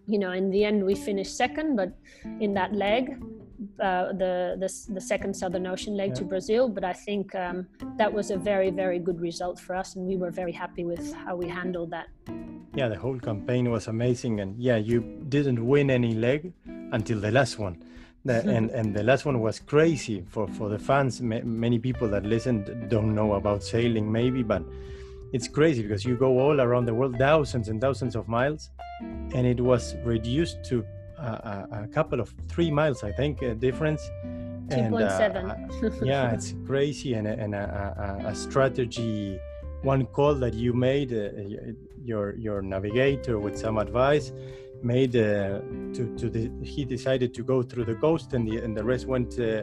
you 0.06 0.18
know 0.18 0.32
in 0.32 0.50
the 0.50 0.64
end 0.64 0.84
we 0.84 0.94
finished 0.94 1.36
second 1.36 1.76
but 1.76 1.96
in 2.40 2.52
that 2.52 2.72
leg 2.74 3.16
uh, 3.80 4.12
the, 4.12 4.56
the, 4.58 4.94
the 4.94 5.00
second 5.00 5.34
Southern 5.34 5.66
Ocean 5.66 5.96
leg 5.96 6.10
yeah. 6.10 6.14
to 6.16 6.24
Brazil, 6.24 6.68
but 6.68 6.84
I 6.84 6.92
think 6.92 7.34
um, 7.34 7.66
that 7.96 8.12
was 8.12 8.30
a 8.30 8.36
very 8.36 8.70
very 8.70 8.98
good 8.98 9.18
result 9.18 9.58
for 9.58 9.74
us, 9.74 9.96
and 9.96 10.06
we 10.06 10.16
were 10.16 10.30
very 10.30 10.52
happy 10.52 10.84
with 10.84 11.14
how 11.24 11.36
we 11.36 11.48
handled 11.48 11.90
that. 11.90 12.08
Yeah, 12.74 12.88
the 12.88 12.98
whole 12.98 13.18
campaign 13.18 13.70
was 13.70 13.88
amazing, 13.88 14.40
and 14.40 14.60
yeah, 14.60 14.76
you 14.76 15.00
didn't 15.28 15.66
win 15.66 15.90
any 15.90 16.14
leg 16.14 16.52
until 16.92 17.18
the 17.18 17.30
last 17.30 17.58
one. 17.58 17.82
The, 18.26 18.40
and 18.48 18.70
and 18.70 18.94
the 18.94 19.02
last 19.02 19.24
one 19.24 19.40
was 19.40 19.60
crazy 19.60 20.24
for 20.28 20.48
for 20.48 20.68
the 20.68 20.78
fans. 20.78 21.20
many 21.20 21.78
people 21.78 22.08
that 22.08 22.24
listened 22.24 22.88
don't 22.88 23.14
know 23.14 23.34
about 23.34 23.62
sailing, 23.62 24.10
maybe, 24.10 24.42
but 24.42 24.62
it's 25.32 25.48
crazy 25.48 25.82
because 25.82 26.04
you 26.04 26.16
go 26.16 26.38
all 26.40 26.60
around 26.60 26.86
the 26.86 26.94
world, 26.94 27.16
thousands 27.18 27.68
and 27.68 27.80
thousands 27.80 28.16
of 28.16 28.26
miles, 28.28 28.70
and 29.34 29.46
it 29.46 29.60
was 29.60 29.94
reduced 30.04 30.64
to 30.64 30.84
a, 31.18 31.84
a 31.84 31.88
couple 31.92 32.20
of 32.20 32.34
three 32.48 32.70
miles, 32.70 33.02
I 33.02 33.12
think, 33.12 33.42
uh, 33.42 33.54
difference. 33.54 34.02
2.7. 34.68 36.02
Uh, 36.02 36.04
yeah, 36.04 36.32
it's 36.32 36.54
crazy, 36.66 37.14
and, 37.14 37.26
and 37.26 37.54
a, 37.54 38.18
a, 38.24 38.28
a, 38.28 38.34
strategy. 38.34 39.38
One 39.82 40.06
call 40.06 40.34
that 40.34 40.54
you 40.54 40.72
made, 40.72 41.12
uh, 41.12 41.28
your 42.02 42.34
your 42.36 42.62
navigator 42.62 43.38
with 43.38 43.56
some 43.56 43.78
advice, 43.78 44.32
made 44.82 45.16
uh, 45.16 45.60
to 45.94 46.14
to 46.18 46.28
the, 46.28 46.50
he 46.62 46.84
decided 46.84 47.34
to 47.34 47.42
go 47.42 47.62
through 47.62 47.84
the 47.84 47.94
coast 47.94 48.32
and 48.34 48.46
the 48.48 48.58
and 48.58 48.76
the 48.76 48.84
rest 48.84 49.06
went 49.06 49.38
uh, 49.38 49.62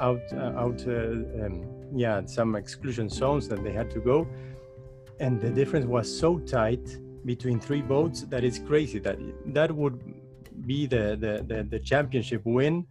out 0.00 0.22
uh, 0.32 0.62
out 0.62 0.86
uh, 0.86 1.44
um, 1.44 1.64
yeah 1.94 2.24
some 2.26 2.56
exclusion 2.56 3.08
zones 3.08 3.48
that 3.48 3.62
they 3.62 3.72
had 3.72 3.90
to 3.90 4.00
go. 4.00 4.26
And 5.18 5.40
the 5.40 5.50
difference 5.50 5.86
was 5.86 6.06
so 6.08 6.38
tight 6.38 6.98
between 7.26 7.60
three 7.60 7.82
boats 7.82 8.22
that 8.22 8.42
it's 8.44 8.58
crazy 8.58 8.98
that 9.00 9.18
that 9.46 9.70
would 9.70 10.00
be 10.66 10.86
the 10.86 11.16
the, 11.20 11.44
the, 11.46 11.62
the 11.64 11.78
championship 11.78 12.42
win. 12.44 12.86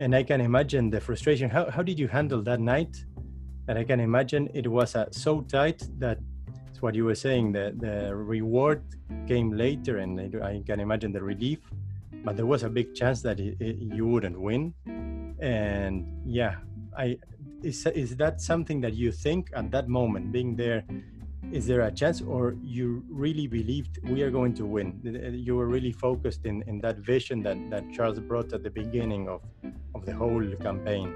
And 0.00 0.14
i 0.14 0.22
can 0.22 0.40
imagine 0.40 0.88
the 0.88 1.00
frustration. 1.00 1.50
How, 1.50 1.70
how 1.70 1.82
did 1.82 1.98
you 1.98 2.08
handle 2.08 2.42
that 2.42 2.60
night? 2.60 3.04
And 3.68 3.78
i 3.78 3.84
can 3.84 4.00
imagine 4.00 4.48
it 4.54 4.66
was 4.66 4.94
uh, 4.94 5.06
so 5.10 5.42
tight 5.42 5.86
that 5.98 6.18
what 6.84 6.94
you 6.94 7.06
were 7.10 7.20
saying 7.26 7.50
the 7.50 7.66
the 7.86 8.14
reward 8.14 8.82
came 9.26 9.48
later 9.64 9.94
and 10.02 10.10
i 10.52 10.62
can 10.68 10.78
imagine 10.86 11.10
the 11.18 11.24
relief 11.32 11.60
but 12.24 12.36
there 12.36 12.50
was 12.54 12.62
a 12.62 12.68
big 12.78 12.94
chance 12.94 13.22
that 13.22 13.40
it, 13.40 13.56
it, 13.60 13.76
you 13.96 14.06
wouldn't 14.06 14.38
win. 14.48 14.62
And 15.40 15.94
yeah 16.26 16.54
i 17.04 17.06
is, 17.62 17.86
is 18.04 18.10
that 18.22 18.34
something 18.50 18.78
that 18.84 18.94
you 19.02 19.10
think 19.10 19.50
at 19.60 19.70
that 19.70 19.88
moment 19.88 20.30
being 20.30 20.50
there 20.56 20.84
is 21.58 21.66
there 21.66 21.82
a 21.82 21.92
chance 22.00 22.20
or 22.20 22.54
you 22.62 22.86
really 23.08 23.46
believed 23.46 23.92
we 24.14 24.22
are 24.22 24.30
going 24.30 24.54
to 24.54 24.64
win? 24.64 24.88
You 25.46 25.56
were 25.56 25.68
really 25.76 25.92
focused 25.92 26.46
in, 26.46 26.56
in 26.70 26.80
that 26.80 26.96
vision 27.12 27.42
that, 27.46 27.58
that 27.70 27.84
charles 27.94 28.18
brought 28.18 28.52
at 28.52 28.62
the 28.62 28.74
beginning 28.82 29.28
of, 29.28 29.40
of 29.94 30.04
the 30.04 30.14
whole 30.14 30.46
campaign 30.68 31.08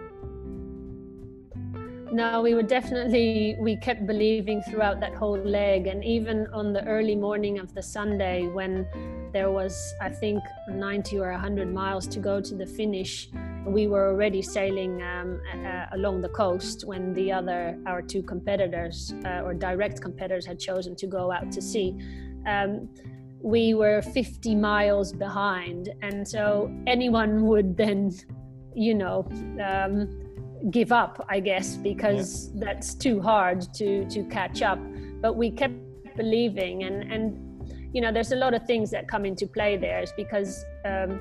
no 2.13 2.43
we 2.43 2.55
were 2.55 2.63
definitely 2.63 3.57
we 3.61 3.77
kept 3.77 4.07
believing 4.07 4.63
throughout 4.63 5.01
that 5.01 5.15
whole 5.15 5.39
leg. 5.39 5.87
And 5.87 6.05
even 6.05 6.47
on 6.53 6.73
the 6.73 6.85
early 6.87 7.17
morning 7.17 7.59
of 7.59 7.75
the 7.75 7.83
sunday 7.83 8.47
when 8.47 8.87
there 9.33 9.51
was 9.51 9.95
i 10.01 10.09
think 10.09 10.43
90 10.71 11.19
or 11.19 11.31
100 11.33 11.73
miles 11.73 12.07
to 12.09 12.19
go 12.19 12.41
to 12.41 12.55
the 12.55 12.67
finish 12.67 13.29
we 13.67 13.87
were 13.87 14.09
already 14.09 14.43
sailing 14.43 15.03
um, 15.03 15.41
uh, 15.65 15.87
along 15.93 16.23
the 16.23 16.29
coast 16.29 16.85
when 16.87 17.13
the 17.13 17.31
other 17.31 17.79
our 17.87 18.03
two 18.03 18.23
competitors 18.23 19.13
uh, 19.25 19.43
or 19.45 19.55
direct 19.55 20.01
competitors 20.01 20.47
had 20.47 20.59
chosen 20.59 20.97
to 20.97 21.07
go 21.07 21.31
out 21.31 21.53
to 21.53 21.61
sea. 21.61 21.95
Um, 22.47 22.89
we 23.41 23.75
were 23.75 24.03
50 24.03 24.55
miles 24.55 25.13
behind. 25.13 25.91
And 26.03 26.27
so 26.27 26.73
anyone 26.87 27.47
would 27.47 27.77
then 27.77 28.13
you 28.75 28.95
know 28.95 29.27
um, 29.65 30.28
give 30.71 30.93
up 30.93 31.25
i 31.29 31.41
guess 31.41 31.77
because 31.77 32.51
yeah. 32.55 32.65
that's 32.67 32.95
too 32.95 33.21
hard 33.21 33.63
to 33.75 34.09
to 34.09 34.25
catch 34.25 34.63
up 34.63 34.79
but 35.21 35.35
we 35.35 35.51
kept 35.51 35.75
believing 36.17 36.85
and 36.85 37.13
and 37.13 37.25
you 37.95 38.01
know 38.01 38.13
there's 38.13 38.33
a 38.33 38.37
lot 38.37 38.55
of 38.55 38.67
things 38.67 38.91
that 38.91 39.09
come 39.09 39.25
into 39.25 39.47
play 39.47 39.77
there 39.77 40.03
is 40.03 40.13
because 40.17 40.65
um, 40.85 41.21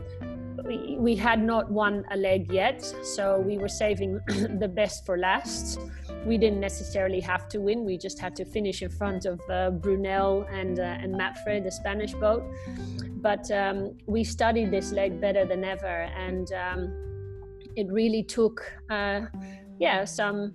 we, 0.66 0.98
we 1.00 1.16
had 1.16 1.42
not 1.42 1.72
won 1.72 2.06
a 2.12 2.18
leg 2.18 2.52
yet, 2.52 2.82
so 3.04 3.40
we 3.40 3.58
were 3.58 3.70
saving 3.70 4.20
the 4.60 4.68
best 4.68 5.06
for 5.06 5.18
last. 5.18 5.80
We 6.26 6.38
didn't 6.38 6.60
necessarily 6.60 7.20
have 7.22 7.48
to 7.50 7.60
win; 7.60 7.86
we 7.86 7.98
just 7.98 8.20
had 8.20 8.36
to 8.38 8.46
finish 8.46 8.82
in 8.82 8.90
front 8.90 9.26
of 9.26 9.40
uh, 9.50 9.72
Brunel 9.72 10.46
and 10.52 10.80
uh, 10.80 10.84
and 10.84 11.16
Mapfre, 11.16 11.64
the 11.64 11.72
Spanish 11.72 12.14
boat. 12.14 12.44
But 13.22 13.50
um, 13.52 13.98
we 14.06 14.24
studied 14.24 14.72
this 14.72 14.92
leg 14.92 15.22
better 15.22 15.46
than 15.46 15.64
ever, 15.64 16.10
and 16.18 16.52
um, 16.54 17.07
it 17.78 17.92
really 17.92 18.24
took, 18.24 18.62
uh, 18.90 19.22
yeah, 19.80 20.04
some 20.04 20.54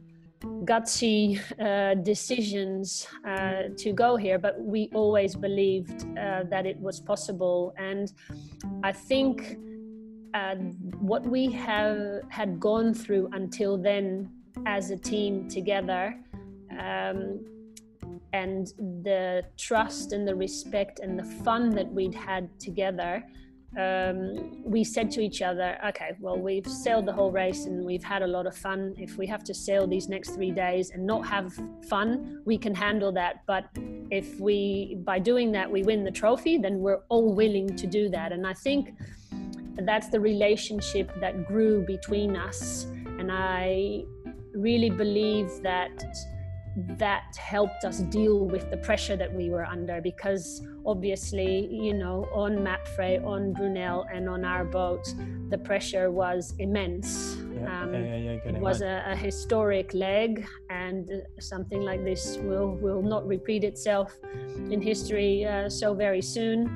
gutsy 0.64 1.38
uh, 1.60 1.94
decisions 2.02 3.06
uh, 3.26 3.62
to 3.76 3.92
go 3.92 4.16
here, 4.16 4.38
but 4.38 4.60
we 4.60 4.90
always 4.92 5.36
believed 5.36 6.04
uh, 6.18 6.42
that 6.50 6.66
it 6.66 6.78
was 6.80 7.00
possible. 7.00 7.72
And 7.78 8.12
I 8.82 8.92
think 8.92 9.56
uh, 10.34 10.56
what 11.12 11.24
we 11.24 11.50
have 11.52 12.22
had 12.28 12.58
gone 12.58 12.92
through 12.92 13.28
until 13.32 13.78
then 13.78 14.30
as 14.66 14.90
a 14.90 14.96
team 14.96 15.48
together 15.48 16.18
um, 16.78 17.44
and 18.32 18.66
the 19.04 19.44
trust 19.56 20.12
and 20.12 20.26
the 20.26 20.34
respect 20.34 21.00
and 21.00 21.18
the 21.18 21.24
fun 21.44 21.70
that 21.70 21.90
we'd 21.92 22.14
had 22.14 22.48
together 22.58 23.22
um, 23.78 24.62
we 24.64 24.84
said 24.84 25.10
to 25.12 25.20
each 25.22 25.40
other 25.40 25.78
okay 25.86 26.10
well 26.20 26.38
we've 26.38 26.66
sailed 26.66 27.06
the 27.06 27.12
whole 27.12 27.30
race 27.30 27.64
and 27.64 27.84
we've 27.84 28.04
had 28.04 28.22
a 28.22 28.26
lot 28.26 28.46
of 28.46 28.56
fun. 28.56 28.94
If 28.98 29.16
we 29.16 29.26
have 29.26 29.44
to 29.44 29.54
sail 29.54 29.86
these 29.86 30.08
next 30.08 30.30
three 30.30 30.50
days 30.50 30.90
and 30.90 31.06
not 31.06 31.26
have 31.26 31.52
fun 31.88 32.42
we 32.44 32.58
can 32.58 32.74
handle 32.74 33.12
that. 33.12 33.42
But 33.46 33.64
if 34.10 34.38
we 34.40 34.98
by 35.04 35.18
doing 35.18 35.52
that 35.52 35.70
we 35.70 35.82
win 35.82 36.04
the 36.04 36.10
trophy 36.10 36.58
then 36.58 36.78
we're 36.80 37.02
all 37.08 37.34
willing 37.34 37.74
to 37.76 37.86
do 37.86 38.08
that. 38.10 38.32
And 38.32 38.46
i 38.46 38.52
think 38.52 38.94
that's 39.78 40.08
the 40.08 40.20
relationship 40.20 41.10
that 41.20 41.46
grew 41.46 41.84
between 41.86 42.36
us. 42.36 42.84
And 43.18 43.30
I 43.32 44.04
really 44.54 44.90
believe 44.90 45.48
that 45.62 46.04
that 46.76 47.36
helped 47.36 47.84
us 47.84 47.98
deal 47.98 48.46
with 48.46 48.70
the 48.70 48.76
pressure 48.78 49.16
that 49.16 49.32
we 49.32 49.50
were 49.50 49.64
under 49.64 50.00
because 50.00 50.62
obviously 50.86 51.68
you 51.70 51.92
know 51.92 52.26
on 52.32 52.56
Mapfre 52.56 53.24
on 53.24 53.52
Brunel 53.52 54.06
and 54.12 54.28
on 54.28 54.44
our 54.44 54.64
boat 54.64 55.12
the 55.50 55.58
pressure 55.58 56.10
was 56.10 56.54
immense. 56.58 57.36
Yeah, 57.54 57.82
um, 57.82 57.92
yeah, 57.92 58.16
yeah, 58.16 58.30
it 58.30 58.58
was 58.58 58.80
a, 58.80 59.04
a, 59.06 59.14
historic 59.14 59.92
leg 59.92 60.46
and 60.70 61.10
something 61.38 61.82
like 61.82 62.04
this 62.04 62.38
will 62.38 62.70
will 62.76 63.02
not 63.02 63.26
repeat 63.26 63.64
itself 63.64 64.16
in 64.70 64.80
history 64.80 65.44
uh, 65.44 65.68
so 65.68 65.94
very 65.94 66.22
soon. 66.22 66.66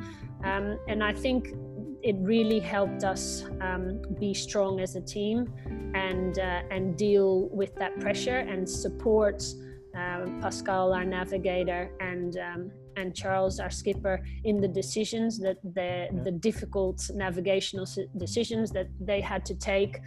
Um, 0.45 0.79
and 0.89 1.03
I 1.03 1.15
think 1.15 1.55
it 2.03 2.17
really 2.21 2.61
helped 2.61 3.03
us 3.03 3.45
um, 3.61 4.03
be 4.21 4.35
strong 4.35 4.81
as 4.81 4.95
a 4.95 5.01
team 5.01 5.53
and 5.95 6.39
uh, 6.39 6.63
and 6.71 6.97
deal 6.97 7.49
with 7.51 7.75
that 7.77 7.99
pressure 7.99 8.39
and 8.39 8.69
support 8.69 9.43
uh, 9.97 10.27
Pascal, 10.41 10.93
our 10.93 11.05
navigator, 11.05 11.91
and 12.01 12.37
um, 12.37 12.71
and 12.97 13.15
Charles, 13.15 13.61
our 13.61 13.71
skipper, 13.71 14.25
in 14.45 14.61
the 14.61 14.69
decisions 14.69 15.39
that 15.39 15.59
the 15.63 16.09
the 16.25 16.31
difficult 16.31 17.11
navigational 17.15 17.87
decisions 18.17 18.71
that 18.71 18.89
they 19.01 19.21
had 19.21 19.45
to 19.47 19.55
take. 19.55 20.01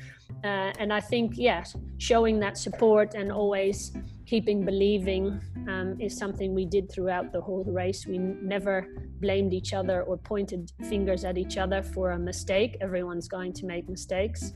Uh, 0.43 0.72
and 0.79 0.93
I 0.93 1.01
think, 1.01 1.34
yes, 1.36 1.75
showing 1.98 2.39
that 2.39 2.58
support 2.58 3.13
and 3.13 3.31
always 3.31 3.91
keeping 4.25 4.63
believing 4.63 5.41
um, 5.67 5.98
is 6.00 6.15
something 6.15 6.53
we 6.53 6.65
did 6.65 6.89
throughout 6.91 7.31
the 7.34 7.41
whole 7.41 7.63
race. 7.63 8.05
We 8.05 8.19
never 8.19 8.88
blamed 9.19 9.53
each 9.53 9.74
other 9.74 10.03
or 10.03 10.17
pointed 10.17 10.72
fingers 10.88 11.25
at 11.25 11.38
each 11.38 11.58
other 11.58 11.81
for 11.81 12.12
a 12.12 12.19
mistake. 12.19 12.77
Everyone's 12.79 13.27
going 13.27 13.53
to 13.53 13.65
make 13.65 13.89
mistakes, 13.89 14.53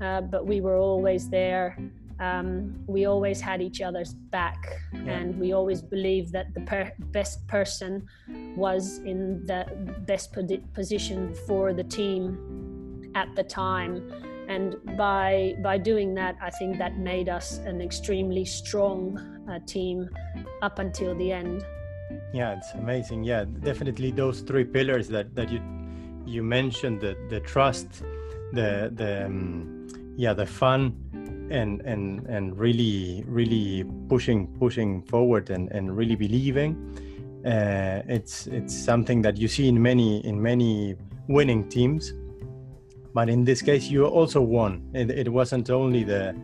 uh, 0.00 0.20
but 0.20 0.46
we 0.46 0.60
were 0.60 0.76
always 0.76 1.28
there. 1.28 1.76
Um, 2.20 2.74
we 2.86 3.06
always 3.06 3.40
had 3.40 3.60
each 3.60 3.80
other's 3.80 4.14
back, 4.14 4.80
yeah. 4.92 5.12
and 5.12 5.38
we 5.38 5.52
always 5.52 5.82
believed 5.82 6.32
that 6.32 6.54
the 6.54 6.60
per- 6.60 6.92
best 6.98 7.46
person 7.48 8.06
was 8.56 8.98
in 8.98 9.44
the 9.46 9.66
best 10.06 10.32
position 10.72 11.34
for 11.46 11.72
the 11.72 11.84
team 11.84 13.12
at 13.14 13.34
the 13.34 13.42
time. 13.42 14.12
And 14.48 14.76
by 14.98 15.56
by 15.62 15.78
doing 15.78 16.14
that 16.14 16.36
i 16.42 16.50
think 16.50 16.76
that 16.76 16.98
made 16.98 17.30
us 17.30 17.58
an 17.64 17.80
extremely 17.80 18.44
strong 18.44 19.18
uh, 19.48 19.58
team 19.66 20.10
up 20.62 20.78
until 20.78 21.14
the 21.14 21.32
end. 21.32 21.64
Yeah 22.32 22.56
it's 22.56 22.72
amazing. 22.74 23.24
Yeah 23.24 23.44
definitely 23.62 24.10
those 24.10 24.40
three 24.40 24.64
pillars 24.64 25.08
that 25.08 25.34
that 25.34 25.50
you 25.50 25.60
you 26.26 26.42
mentioned 26.42 27.00
the 27.00 27.16
the 27.30 27.40
trust 27.40 28.02
the 28.52 28.90
the 28.94 29.26
um, 29.26 29.88
yeah 30.16 30.34
the 30.34 30.46
fun 30.46 31.03
and 31.50 31.80
and 31.82 32.26
and 32.26 32.58
really 32.58 33.24
really 33.26 33.84
pushing 34.08 34.46
pushing 34.58 35.02
forward 35.02 35.50
and 35.50 35.70
and 35.72 35.96
really 35.96 36.16
believing 36.16 36.76
uh, 37.44 38.00
it's 38.08 38.46
it's 38.46 38.74
something 38.74 39.20
that 39.20 39.36
you 39.36 39.48
see 39.48 39.68
in 39.68 39.80
many 39.80 40.24
in 40.24 40.40
many 40.40 40.96
winning 41.28 41.68
teams. 41.68 42.14
But 43.12 43.28
in 43.28 43.44
this 43.44 43.62
case 43.62 43.88
you 43.88 44.06
also 44.06 44.40
won. 44.40 44.82
It, 44.94 45.10
it 45.10 45.28
wasn't 45.28 45.70
only 45.70 46.02
the, 46.02 46.34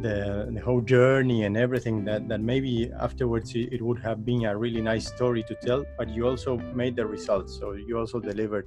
the, 0.00 0.50
the 0.52 0.60
whole 0.60 0.80
journey 0.80 1.44
and 1.44 1.56
everything 1.56 2.04
that 2.06 2.28
that 2.28 2.40
maybe 2.40 2.90
afterwards 2.98 3.52
it 3.54 3.80
would 3.80 4.00
have 4.00 4.24
been 4.24 4.46
a 4.46 4.56
really 4.56 4.80
nice 4.80 5.06
story 5.06 5.42
to 5.44 5.54
tell 5.54 5.84
but 5.96 6.08
you 6.08 6.26
also 6.26 6.56
made 6.74 6.96
the 6.96 7.06
results 7.06 7.56
so 7.56 7.72
you 7.72 7.98
also 7.98 8.18
delivered. 8.18 8.66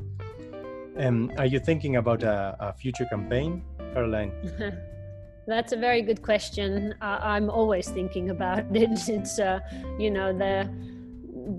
Um, 0.95 1.31
are 1.37 1.45
you 1.45 1.59
thinking 1.59 1.95
about 1.95 2.23
a, 2.23 2.55
a 2.59 2.73
future 2.73 3.05
campaign 3.05 3.63
caroline 3.93 4.31
That's 5.49 5.73
a 5.73 5.77
very 5.77 6.03
good 6.03 6.21
question. 6.21 6.93
Uh, 7.01 7.19
I'm 7.23 7.49
always 7.49 7.89
thinking 7.89 8.29
about 8.29 8.59
it. 8.75 9.09
It's, 9.09 9.39
uh, 9.39 9.59
you 9.97 10.11
know, 10.11 10.31
the, 10.31 10.69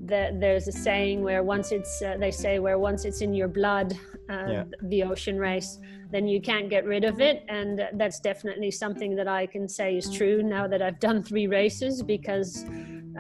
the, 0.07 0.37
there's 0.39 0.69
a 0.69 0.73
saying 0.73 1.23
where 1.23 1.43
once 1.43 1.73
it's, 1.73 2.01
uh, 2.01 2.17
they 2.19 2.31
say 2.31 2.61
where 2.61 2.79
once 2.79 3.05
it's 3.05 3.21
in 3.21 3.35
your 3.35 3.49
blood, 3.49 3.99
uh, 4.31 4.47
yeah. 4.49 4.65
the 4.83 5.03
ocean 5.03 5.39
race, 5.39 5.81
then 6.13 6.29
you 6.29 6.41
can't 6.41 6.71
get 6.71 6.85
rid 6.85 7.03
of 7.03 7.21
it. 7.21 7.45
And 7.49 7.83
that's 7.95 8.21
definitely 8.21 8.71
something 8.71 9.17
that 9.17 9.27
I 9.27 9.47
can 9.47 9.67
say 9.69 9.97
is 9.97 10.09
true 10.09 10.41
now 10.41 10.69
that 10.69 10.81
I've 10.81 11.01
done 11.01 11.25
three 11.25 11.49
races 11.49 12.01
because, 12.01 12.65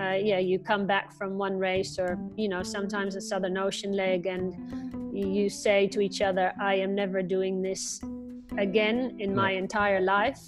uh, 0.00 0.12
yeah, 0.12 0.38
you 0.38 0.60
come 0.60 0.86
back 0.86 1.12
from 1.12 1.36
one 1.36 1.58
race 1.58 1.98
or, 1.98 2.16
you 2.36 2.48
know, 2.48 2.62
sometimes 2.62 3.16
a 3.16 3.20
Southern 3.20 3.58
Ocean 3.58 3.92
leg 3.92 4.26
and 4.26 4.54
you 5.12 5.48
say 5.48 5.88
to 5.88 6.00
each 6.00 6.22
other, 6.22 6.52
I 6.60 6.76
am 6.76 6.94
never 6.94 7.22
doing 7.22 7.60
this 7.60 8.00
again 8.58 9.16
in 9.18 9.34
my 9.34 9.52
entire 9.52 10.00
life. 10.00 10.40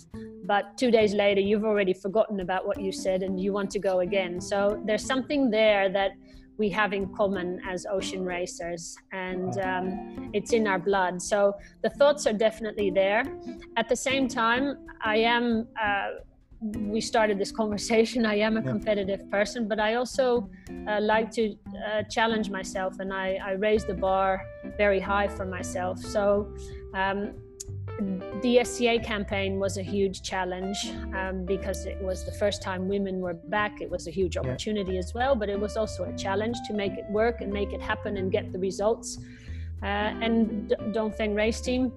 But 0.45 0.77
two 0.77 0.91
days 0.91 1.15
later, 1.15 1.41
you've 1.41 1.65
already 1.65 1.95
forgotten 1.95 2.41
about 2.41 2.67
what 2.67 2.81
you 2.81 2.93
said 2.93 3.23
and 3.23 3.41
you 3.41 3.53
want 3.53 3.71
to 3.71 3.79
go 3.79 4.01
again. 4.01 4.41
So 4.41 4.83
there's 4.85 5.05
something 5.05 5.51
there 5.51 5.89
that 5.91 6.13
we 6.59 6.69
have 6.71 6.93
in 6.93 7.13
common 7.15 7.61
as 7.69 7.87
ocean 7.91 8.25
racers, 8.25 8.97
and 9.13 9.59
um, 9.61 10.31
it's 10.33 10.53
in 10.53 10.67
our 10.67 10.79
blood. 10.79 11.21
So 11.23 11.55
the 11.83 11.91
thoughts 11.91 12.27
are 12.27 12.33
definitely 12.33 12.91
there. 12.91 13.25
At 13.77 13.89
the 13.89 13.97
same 13.97 14.29
time, 14.29 14.79
I 15.03 15.17
am. 15.19 15.67
Uh, 15.83 16.09
we 16.97 17.01
started 17.01 17.39
this 17.39 17.51
conversation. 17.63 18.25
I 18.25 18.37
am 18.37 18.57
a 18.57 18.63
competitive 18.63 19.29
person, 19.31 19.67
but 19.67 19.81
I 19.81 19.95
also 19.95 20.49
uh, 20.87 21.01
like 21.01 21.31
to 21.33 21.57
uh, 21.87 22.03
challenge 22.05 22.51
myself, 22.51 23.01
and 23.01 23.13
I, 23.13 23.39
I 23.45 23.53
raise 23.53 23.85
the 23.85 23.95
bar 23.95 24.43
very 24.77 25.01
high 25.01 25.29
for 25.29 25.47
myself. 25.47 25.99
So. 25.99 26.53
Um, 26.95 27.35
the 28.43 28.65
SCA 28.65 28.99
campaign 28.99 29.59
was 29.59 29.77
a 29.77 29.83
huge 29.83 30.23
challenge 30.23 30.79
um, 31.15 31.45
because 31.45 31.87
it 31.87 32.01
was 32.03 32.25
the 32.25 32.33
first 32.33 32.63
time 32.63 32.89
women 32.89 33.21
were 33.21 33.35
back. 33.35 33.81
It 33.81 33.91
was 33.91 34.07
a 34.07 34.11
huge 34.11 34.37
opportunity 34.37 34.93
yeah. 34.93 34.99
as 34.99 35.15
well, 35.15 35.35
but 35.35 35.49
it 35.49 35.59
was 35.59 35.77
also 35.77 36.05
a 36.05 36.17
challenge 36.17 36.57
to 36.67 36.75
make 36.75 36.93
it 36.93 37.05
work 37.11 37.41
and 37.41 37.53
make 37.53 37.73
it 37.73 37.81
happen 37.81 38.17
and 38.17 38.31
get 38.31 38.53
the 38.53 38.59
results. 38.59 39.19
Uh, 39.83 39.87
and 40.27 40.75
Dongfeng 40.95 41.35
Race 41.35 41.61
Team 41.61 41.93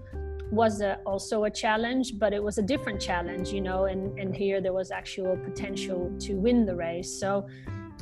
was 0.52 0.82
a, 0.82 1.00
also 1.06 1.44
a 1.46 1.50
challenge, 1.50 2.14
but 2.18 2.34
it 2.34 2.44
was 2.44 2.58
a 2.58 2.62
different 2.62 3.02
challenge, 3.02 3.50
you 3.50 3.62
know, 3.62 3.86
and, 3.86 4.18
and 4.20 4.36
here 4.36 4.62
there 4.62 4.74
was 4.74 4.92
actual 4.92 5.38
potential 5.38 6.12
to 6.20 6.34
win 6.36 6.66
the 6.66 6.76
race. 6.76 7.20
So 7.20 7.48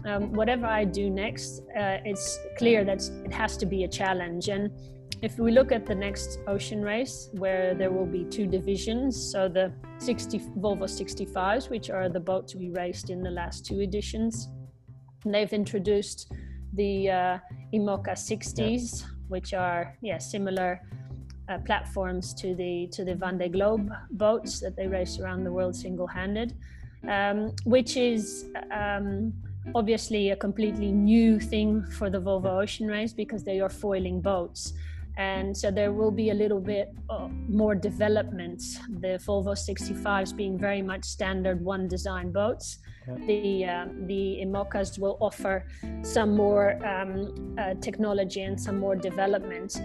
um, 0.05 0.33
whatever 0.33 0.65
I 0.65 0.85
do 0.85 1.09
next, 1.09 1.61
uh, 1.77 1.97
it's 2.05 2.39
clear 2.57 2.83
that 2.83 3.01
it 3.25 3.33
has 3.33 3.57
to 3.57 3.65
be 3.65 3.83
a 3.83 3.87
challenge. 3.87 4.49
And 4.49 4.69
if 5.23 5.39
we 5.39 5.51
look 5.51 5.71
at 5.71 5.85
the 5.85 5.95
next 5.95 6.39
ocean 6.47 6.81
race, 6.81 7.29
where 7.31 7.73
there 7.73 7.89
will 7.89 8.05
be 8.05 8.25
two 8.25 8.45
divisions, 8.45 9.15
so 9.31 9.47
the 9.47 9.71
60 9.99 10.39
Volvo 10.59 10.83
65s, 10.83 11.69
which 11.69 11.89
are 11.89 12.09
the 12.09 12.19
boats 12.19 12.55
we 12.55 12.69
raced 12.71 13.09
in 13.09 13.23
the 13.23 13.31
last 13.31 13.65
two 13.65 13.79
editions, 13.79 14.49
and 15.23 15.33
they've 15.33 15.53
introduced 15.53 16.29
the 16.73 17.09
uh, 17.09 17.37
IMOCA 17.73 18.15
60s, 18.15 19.01
yeah. 19.01 19.07
which 19.29 19.53
are 19.53 19.97
yeah 20.01 20.17
similar 20.17 20.81
uh, 21.47 21.57
platforms 21.59 22.33
to 22.33 22.53
the 22.55 22.87
to 22.91 23.05
the 23.05 23.13
Vendée 23.13 23.49
Globe 23.49 23.89
boats 24.11 24.59
that 24.59 24.75
they 24.75 24.87
race 24.87 25.19
around 25.19 25.45
the 25.45 25.51
world 25.53 25.73
single-handed, 25.73 26.53
um, 27.07 27.53
which 27.63 27.95
is 27.95 28.49
um, 28.71 29.31
obviously 29.73 30.31
a 30.31 30.35
completely 30.35 30.91
new 30.91 31.39
thing 31.39 31.81
for 31.97 32.09
the 32.09 32.19
Volvo 32.19 32.61
Ocean 32.61 32.87
Race 32.87 33.13
because 33.13 33.45
they 33.45 33.61
are 33.61 33.69
foiling 33.69 34.19
boats 34.19 34.73
and 35.17 35.55
so 35.55 35.69
there 35.69 35.91
will 35.91 36.11
be 36.11 36.31
a 36.31 36.33
little 36.33 36.59
bit 36.59 36.93
more 37.47 37.75
development. 37.75 38.61
The 39.01 39.19
Volvo 39.25 39.53
65s 39.53 40.35
being 40.35 40.57
very 40.57 40.81
much 40.81 41.05
standard 41.05 41.63
one 41.63 41.87
design 41.87 42.31
boats. 42.31 42.79
Yeah. 43.07 43.25
The 43.27 43.65
uh, 43.65 43.85
the 44.07 44.41
IMOCAs 44.43 44.97
will 44.97 45.17
offer 45.19 45.65
some 46.01 46.35
more 46.35 46.83
um, 46.85 47.55
uh, 47.59 47.75
technology 47.75 48.41
and 48.41 48.59
some 48.59 48.79
more 48.79 48.95
development. 48.95 49.79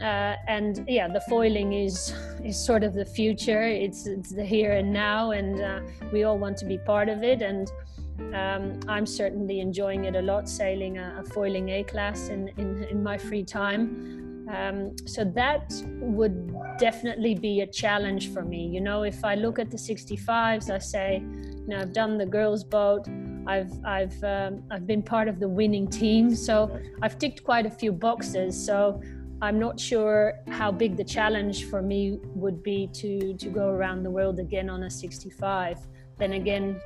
Uh, 0.00 0.34
and 0.48 0.84
yeah, 0.88 1.06
the 1.06 1.20
foiling 1.28 1.74
is 1.74 2.12
is 2.42 2.56
sort 2.58 2.82
of 2.82 2.94
the 2.94 3.04
future. 3.04 3.62
It's 3.62 4.06
it's 4.06 4.32
the 4.32 4.44
here 4.44 4.72
and 4.72 4.92
now, 4.92 5.30
and 5.30 5.60
uh, 5.60 5.80
we 6.12 6.24
all 6.24 6.38
want 6.38 6.56
to 6.58 6.64
be 6.64 6.78
part 6.78 7.08
of 7.08 7.22
it. 7.22 7.40
And 7.40 7.70
um, 8.34 8.80
I'm 8.88 9.06
certainly 9.06 9.60
enjoying 9.60 10.06
it 10.06 10.16
a 10.16 10.22
lot, 10.22 10.48
sailing 10.48 10.98
a, 10.98 11.20
a 11.20 11.24
foiling 11.24 11.68
A 11.68 11.84
class 11.84 12.28
in, 12.28 12.48
in, 12.56 12.84
in 12.84 13.02
my 13.02 13.18
free 13.18 13.44
time. 13.44 14.31
Um, 14.52 14.94
so 15.06 15.24
that 15.24 15.72
would 15.98 16.54
definitely 16.78 17.34
be 17.34 17.62
a 17.62 17.66
challenge 17.66 18.32
for 18.32 18.42
me. 18.42 18.66
You 18.66 18.82
know, 18.82 19.02
if 19.02 19.24
I 19.24 19.34
look 19.34 19.58
at 19.58 19.70
the 19.70 19.78
65s, 19.78 20.70
I 20.70 20.78
say, 20.78 21.22
you 21.22 21.66
know, 21.68 21.78
I've 21.78 21.94
done 21.94 22.18
the 22.18 22.26
girls' 22.26 22.62
boat. 22.62 23.08
I've 23.46 23.72
I've 23.84 24.22
um, 24.22 24.62
I've 24.70 24.86
been 24.86 25.02
part 25.02 25.26
of 25.26 25.40
the 25.40 25.48
winning 25.48 25.88
team, 25.88 26.34
so 26.34 26.78
I've 27.00 27.18
ticked 27.18 27.42
quite 27.42 27.64
a 27.66 27.70
few 27.70 27.92
boxes. 27.92 28.52
So 28.64 29.00
I'm 29.40 29.58
not 29.58 29.80
sure 29.80 30.34
how 30.48 30.70
big 30.70 30.96
the 30.96 31.04
challenge 31.04 31.64
for 31.64 31.80
me 31.80 32.18
would 32.34 32.62
be 32.62 32.88
to 32.92 33.34
to 33.34 33.48
go 33.48 33.68
around 33.68 34.02
the 34.02 34.10
world 34.10 34.38
again 34.38 34.68
on 34.68 34.82
a 34.82 34.90
65. 34.90 35.78
Then 36.18 36.34
again, 36.34 36.80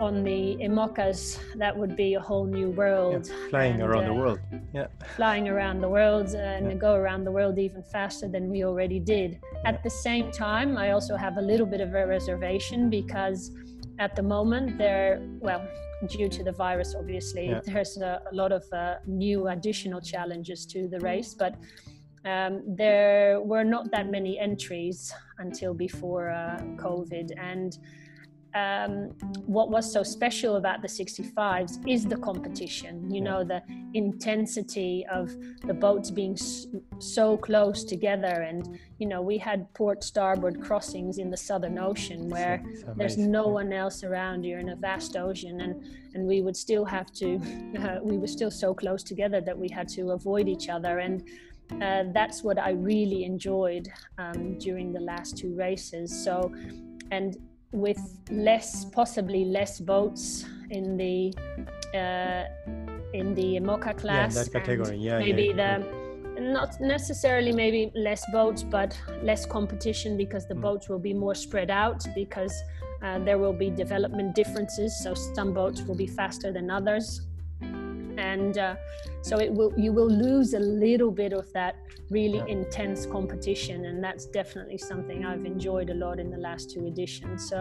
on 0.00 0.24
the 0.24 0.56
IMOCAs, 0.56 1.38
that 1.56 1.76
would 1.76 1.96
be 1.96 2.14
a 2.14 2.20
whole 2.20 2.46
new 2.46 2.70
world. 2.70 3.28
Yeah, 3.28 3.48
flying 3.50 3.74
and, 3.74 3.82
around 3.82 4.04
uh, 4.04 4.08
the 4.08 4.14
world. 4.14 4.40
Yeah. 4.72 4.86
Flying 5.16 5.48
around 5.48 5.80
the 5.80 5.88
world 5.88 6.34
and 6.34 6.70
yeah. 6.70 6.74
go 6.74 6.94
around 6.94 7.24
the 7.24 7.30
world 7.30 7.58
even 7.58 7.82
faster 7.82 8.28
than 8.28 8.50
we 8.50 8.64
already 8.64 8.98
did. 8.98 9.40
At 9.64 9.82
the 9.82 9.90
same 9.90 10.30
time, 10.30 10.76
I 10.76 10.90
also 10.90 11.16
have 11.16 11.36
a 11.36 11.42
little 11.42 11.66
bit 11.66 11.80
of 11.80 11.94
a 11.94 12.06
reservation 12.06 12.90
because 12.90 13.50
at 13.98 14.16
the 14.16 14.22
moment 14.22 14.78
there, 14.78 15.22
well, 15.40 15.66
due 16.08 16.28
to 16.28 16.42
the 16.42 16.52
virus, 16.52 16.94
obviously, 16.98 17.54
there's 17.64 17.96
a, 17.98 18.20
a, 18.30 18.34
lot 18.34 18.52
of 18.52 18.64
uh, 18.72 18.96
new 19.06 19.48
additional 19.48 20.00
challenges 20.00 20.66
to 20.66 20.88
the 20.88 21.00
race, 21.00 21.34
but. 21.34 21.54
Um, 22.26 22.62
there 22.66 23.38
were 23.42 23.64
not 23.64 23.90
that 23.90 24.10
many 24.10 24.38
entries 24.38 25.12
until 25.36 25.74
before 25.74 26.30
uh, 26.30 26.58
COVID, 26.78 27.32
and 27.36 27.76
um, 28.54 29.10
what 29.46 29.70
was 29.70 29.92
so 29.92 30.02
special 30.02 30.56
about 30.56 30.82
the 30.82 30.88
65s 30.88 31.86
is 31.88 32.04
the 32.04 32.16
competition 32.16 33.12
you 33.12 33.20
know 33.20 33.44
the 33.44 33.62
intensity 33.94 35.06
of 35.10 35.32
the 35.62 35.72
boats 35.72 36.10
being 36.10 36.36
so 36.98 37.36
close 37.36 37.84
together. 37.84 38.26
And 38.26 38.78
you 38.98 39.06
know 39.06 39.22
we 39.22 39.38
had 39.38 39.72
port 39.74 40.04
starboard 40.04 40.60
crossings 40.60 41.18
in 41.18 41.30
the 41.30 41.36
southern 41.36 41.78
ocean 41.78 42.28
where 42.28 42.62
there's 42.96 43.16
no 43.16 43.46
one 43.46 43.72
else 43.72 44.04
around. 44.04 44.44
You're 44.44 44.58
in 44.58 44.70
a 44.70 44.76
vast 44.76 45.16
ocean. 45.16 45.60
And 45.60 45.84
and 46.14 46.26
we 46.26 46.42
would 46.42 46.56
still 46.56 46.84
have 46.84 47.12
to 47.12 47.40
uh, 47.78 47.98
we 48.02 48.18
were 48.18 48.26
still 48.26 48.50
so 48.50 48.74
close 48.74 49.02
together 49.02 49.40
that 49.40 49.56
we 49.56 49.68
had 49.68 49.88
to 49.90 50.10
avoid 50.10 50.48
each 50.48 50.68
other. 50.68 50.98
And 50.98 51.22
uh, 51.80 52.04
that's 52.12 52.42
what 52.42 52.58
I 52.58 52.70
really 52.72 53.24
enjoyed 53.24 53.88
um, 54.18 54.58
during 54.58 54.92
the 54.92 55.00
last 55.00 55.38
two 55.38 55.54
races. 55.54 56.12
So, 56.24 56.52
and 57.10 57.36
with 57.74 57.98
less, 58.30 58.84
possibly 58.84 59.44
less 59.44 59.80
boats 59.80 60.46
in 60.70 60.96
the 60.96 61.34
uh, 61.94 62.44
in 63.12 63.34
the 63.34 63.58
IMOCA 63.60 63.98
class. 63.98 64.34
Yeah, 64.34 64.42
that 64.44 64.52
category. 64.52 64.96
Yeah, 64.96 65.18
maybe 65.18 65.52
yeah, 65.56 65.78
the 65.78 66.40
not 66.40 66.80
necessarily 66.80 67.52
maybe 67.52 67.92
less 67.94 68.24
boats, 68.32 68.62
but 68.62 68.98
less 69.22 69.44
competition 69.46 70.16
because 70.16 70.46
the 70.46 70.54
mm. 70.54 70.62
boats 70.62 70.88
will 70.88 70.98
be 70.98 71.14
more 71.14 71.34
spread 71.34 71.70
out 71.70 72.04
because 72.14 72.54
uh, 73.02 73.18
there 73.20 73.38
will 73.38 73.52
be 73.52 73.70
development 73.70 74.34
differences. 74.34 75.02
So 75.02 75.14
some 75.14 75.52
boats 75.52 75.82
will 75.82 75.96
be 75.96 76.06
faster 76.06 76.52
than 76.52 76.70
others 76.70 77.20
and 78.24 78.58
uh, 78.58 78.74
so 79.22 79.38
it 79.38 79.52
will 79.52 79.72
you 79.84 79.92
will 79.92 80.12
lose 80.26 80.54
a 80.54 80.64
little 80.86 81.10
bit 81.10 81.32
of 81.32 81.46
that 81.52 81.74
really 82.10 82.38
yeah. 82.38 82.56
intense 82.58 83.06
competition 83.06 83.86
and 83.86 84.02
that's 84.06 84.26
definitely 84.26 84.78
something 84.90 85.24
i've 85.24 85.46
enjoyed 85.54 85.90
a 85.90 85.94
lot 86.04 86.16
in 86.24 86.28
the 86.30 86.42
last 86.48 86.70
two 86.70 86.86
editions 86.86 87.48
so 87.48 87.58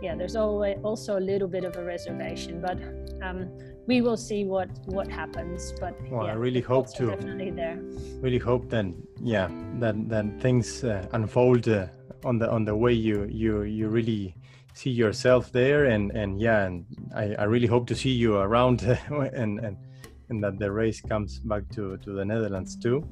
yeah 0.00 0.14
there's 0.14 0.36
always 0.36 0.76
also 0.82 1.18
a 1.18 1.24
little 1.32 1.48
bit 1.48 1.64
of 1.64 1.76
a 1.76 1.84
reservation 1.84 2.60
but 2.60 2.78
um, 3.26 3.38
we 3.86 4.00
will 4.00 4.16
see 4.16 4.44
what 4.44 4.68
what 4.86 5.08
happens 5.20 5.72
but 5.80 5.94
well 6.10 6.26
yeah, 6.26 6.32
i 6.32 6.34
really 6.34 6.60
hope 6.60 6.86
to 6.94 7.06
definitely 7.06 7.50
there 7.50 7.78
really 8.26 8.42
hope 8.50 8.68
then 8.68 8.86
yeah 9.20 9.48
that 9.82 9.96
that 10.08 10.24
things 10.40 10.84
uh, 10.84 11.06
unfold 11.12 11.68
uh, 11.68 11.86
on 12.24 12.38
the 12.38 12.48
on 12.50 12.64
the 12.64 12.74
way 12.74 12.92
you 12.92 13.26
you 13.30 13.62
you 13.62 13.88
really 13.88 14.34
see 14.74 14.90
yourself 14.90 15.52
there 15.52 15.84
and 15.94 16.12
and 16.12 16.40
yeah 16.40 16.64
and 16.66 16.86
i, 17.14 17.34
I 17.42 17.44
really 17.44 17.66
hope 17.74 17.86
to 17.88 17.94
see 17.94 18.14
you 18.24 18.36
around 18.36 18.82
and 19.10 19.60
and 19.66 19.76
and 20.32 20.42
that 20.42 20.58
the 20.58 20.70
race 20.72 21.00
comes 21.00 21.38
back 21.38 21.68
to, 21.76 21.98
to 21.98 22.12
the 22.12 22.24
Netherlands 22.24 22.74
too. 22.74 23.06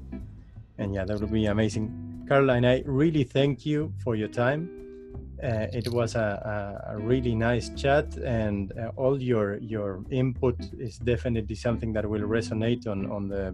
And 0.79 0.95
yeah, 0.95 1.05
that 1.05 1.21
would 1.21 1.31
be 1.31 1.47
amazing. 1.47 2.25
Caroline, 2.27 2.65
I 2.65 2.83
really 2.87 3.25
thank 3.25 3.67
you 3.67 3.93
for 4.03 4.17
your 4.17 4.29
time. 4.29 4.71
Uh, 5.43 5.67
it 5.73 5.89
was 5.89 6.15
a, 6.15 6.29
a, 6.95 6.99
really 6.99 7.35
nice 7.35 7.71
chat, 7.71 8.07
and 8.17 8.73
uh, 8.79 8.93
all 8.97 9.21
your 9.23 9.57
your 9.59 10.05
input 10.11 10.57
is 10.79 10.99
definitely 10.99 11.55
something 11.55 11.95
that 11.95 12.05
will 12.09 12.27
resonate 12.39 12.87
on 12.87 13.11
on 13.11 13.27
the 13.27 13.47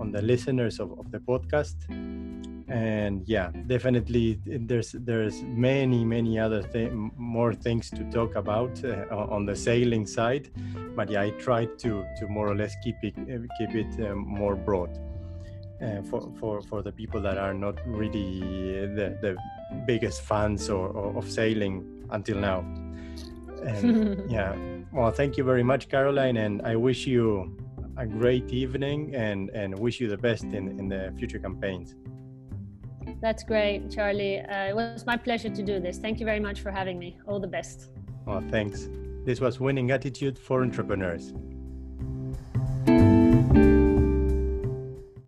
on 0.00 0.10
the 0.10 0.20
listeners 0.20 0.80
of, 0.80 0.98
of 0.98 1.10
the 1.12 1.20
podcast 1.20 1.76
and 2.68 3.28
yeah 3.28 3.50
definitely 3.66 4.40
there's 4.46 4.92
there's 5.00 5.42
many 5.42 6.04
many 6.04 6.38
other 6.38 6.62
th- 6.62 6.90
more 7.16 7.52
things 7.52 7.90
to 7.90 8.04
talk 8.10 8.34
about 8.36 8.82
uh, 8.84 9.04
on 9.10 9.44
the 9.44 9.54
sailing 9.54 10.06
side 10.06 10.50
but 10.96 11.10
yeah 11.10 11.20
i 11.20 11.30
tried 11.30 11.78
to 11.78 12.06
to 12.16 12.26
more 12.26 12.48
or 12.48 12.54
less 12.54 12.74
keep 12.82 12.96
it 13.02 13.14
uh, 13.18 13.38
keep 13.58 13.74
it 13.74 14.08
um, 14.08 14.18
more 14.18 14.56
broad 14.56 14.98
uh, 15.82 16.00
for 16.02 16.32
for 16.40 16.62
for 16.62 16.82
the 16.82 16.92
people 16.92 17.20
that 17.20 17.36
are 17.36 17.52
not 17.52 17.78
really 17.86 18.40
the 18.94 19.18
the 19.20 19.36
biggest 19.86 20.22
fans 20.22 20.70
or, 20.70 20.88
or 20.88 21.18
of 21.18 21.28
sailing 21.28 21.84
until 22.10 22.38
now. 22.38 22.60
And 23.64 24.22
yeah 24.30 24.54
well 24.92 25.10
thank 25.10 25.36
you 25.36 25.42
very 25.44 25.62
much 25.62 25.88
caroline 25.88 26.36
and 26.36 26.62
i 26.62 26.76
wish 26.76 27.06
you 27.06 27.56
a 27.96 28.06
great 28.06 28.50
evening 28.50 29.14
and 29.14 29.50
and 29.50 29.76
wish 29.78 30.00
you 30.00 30.08
the 30.08 30.16
best 30.16 30.44
in 30.44 30.78
in 30.78 30.88
the 30.88 31.12
future 31.18 31.38
campaigns 31.38 31.96
that's 33.24 33.42
great, 33.42 33.90
Charlie. 33.90 34.40
Uh, 34.40 34.68
it 34.68 34.76
was 34.76 35.06
my 35.06 35.16
pleasure 35.16 35.48
to 35.48 35.62
do 35.62 35.80
this. 35.80 35.96
Thank 35.96 36.20
you 36.20 36.26
very 36.26 36.40
much 36.40 36.60
for 36.60 36.70
having 36.70 36.98
me. 36.98 37.16
All 37.26 37.40
the 37.40 37.46
best. 37.46 37.88
Oh, 38.26 38.42
thanks. 38.50 38.88
This 39.24 39.40
was 39.40 39.58
Winning 39.58 39.90
Attitude 39.90 40.38
for 40.38 40.62
Entrepreneurs. 40.62 41.32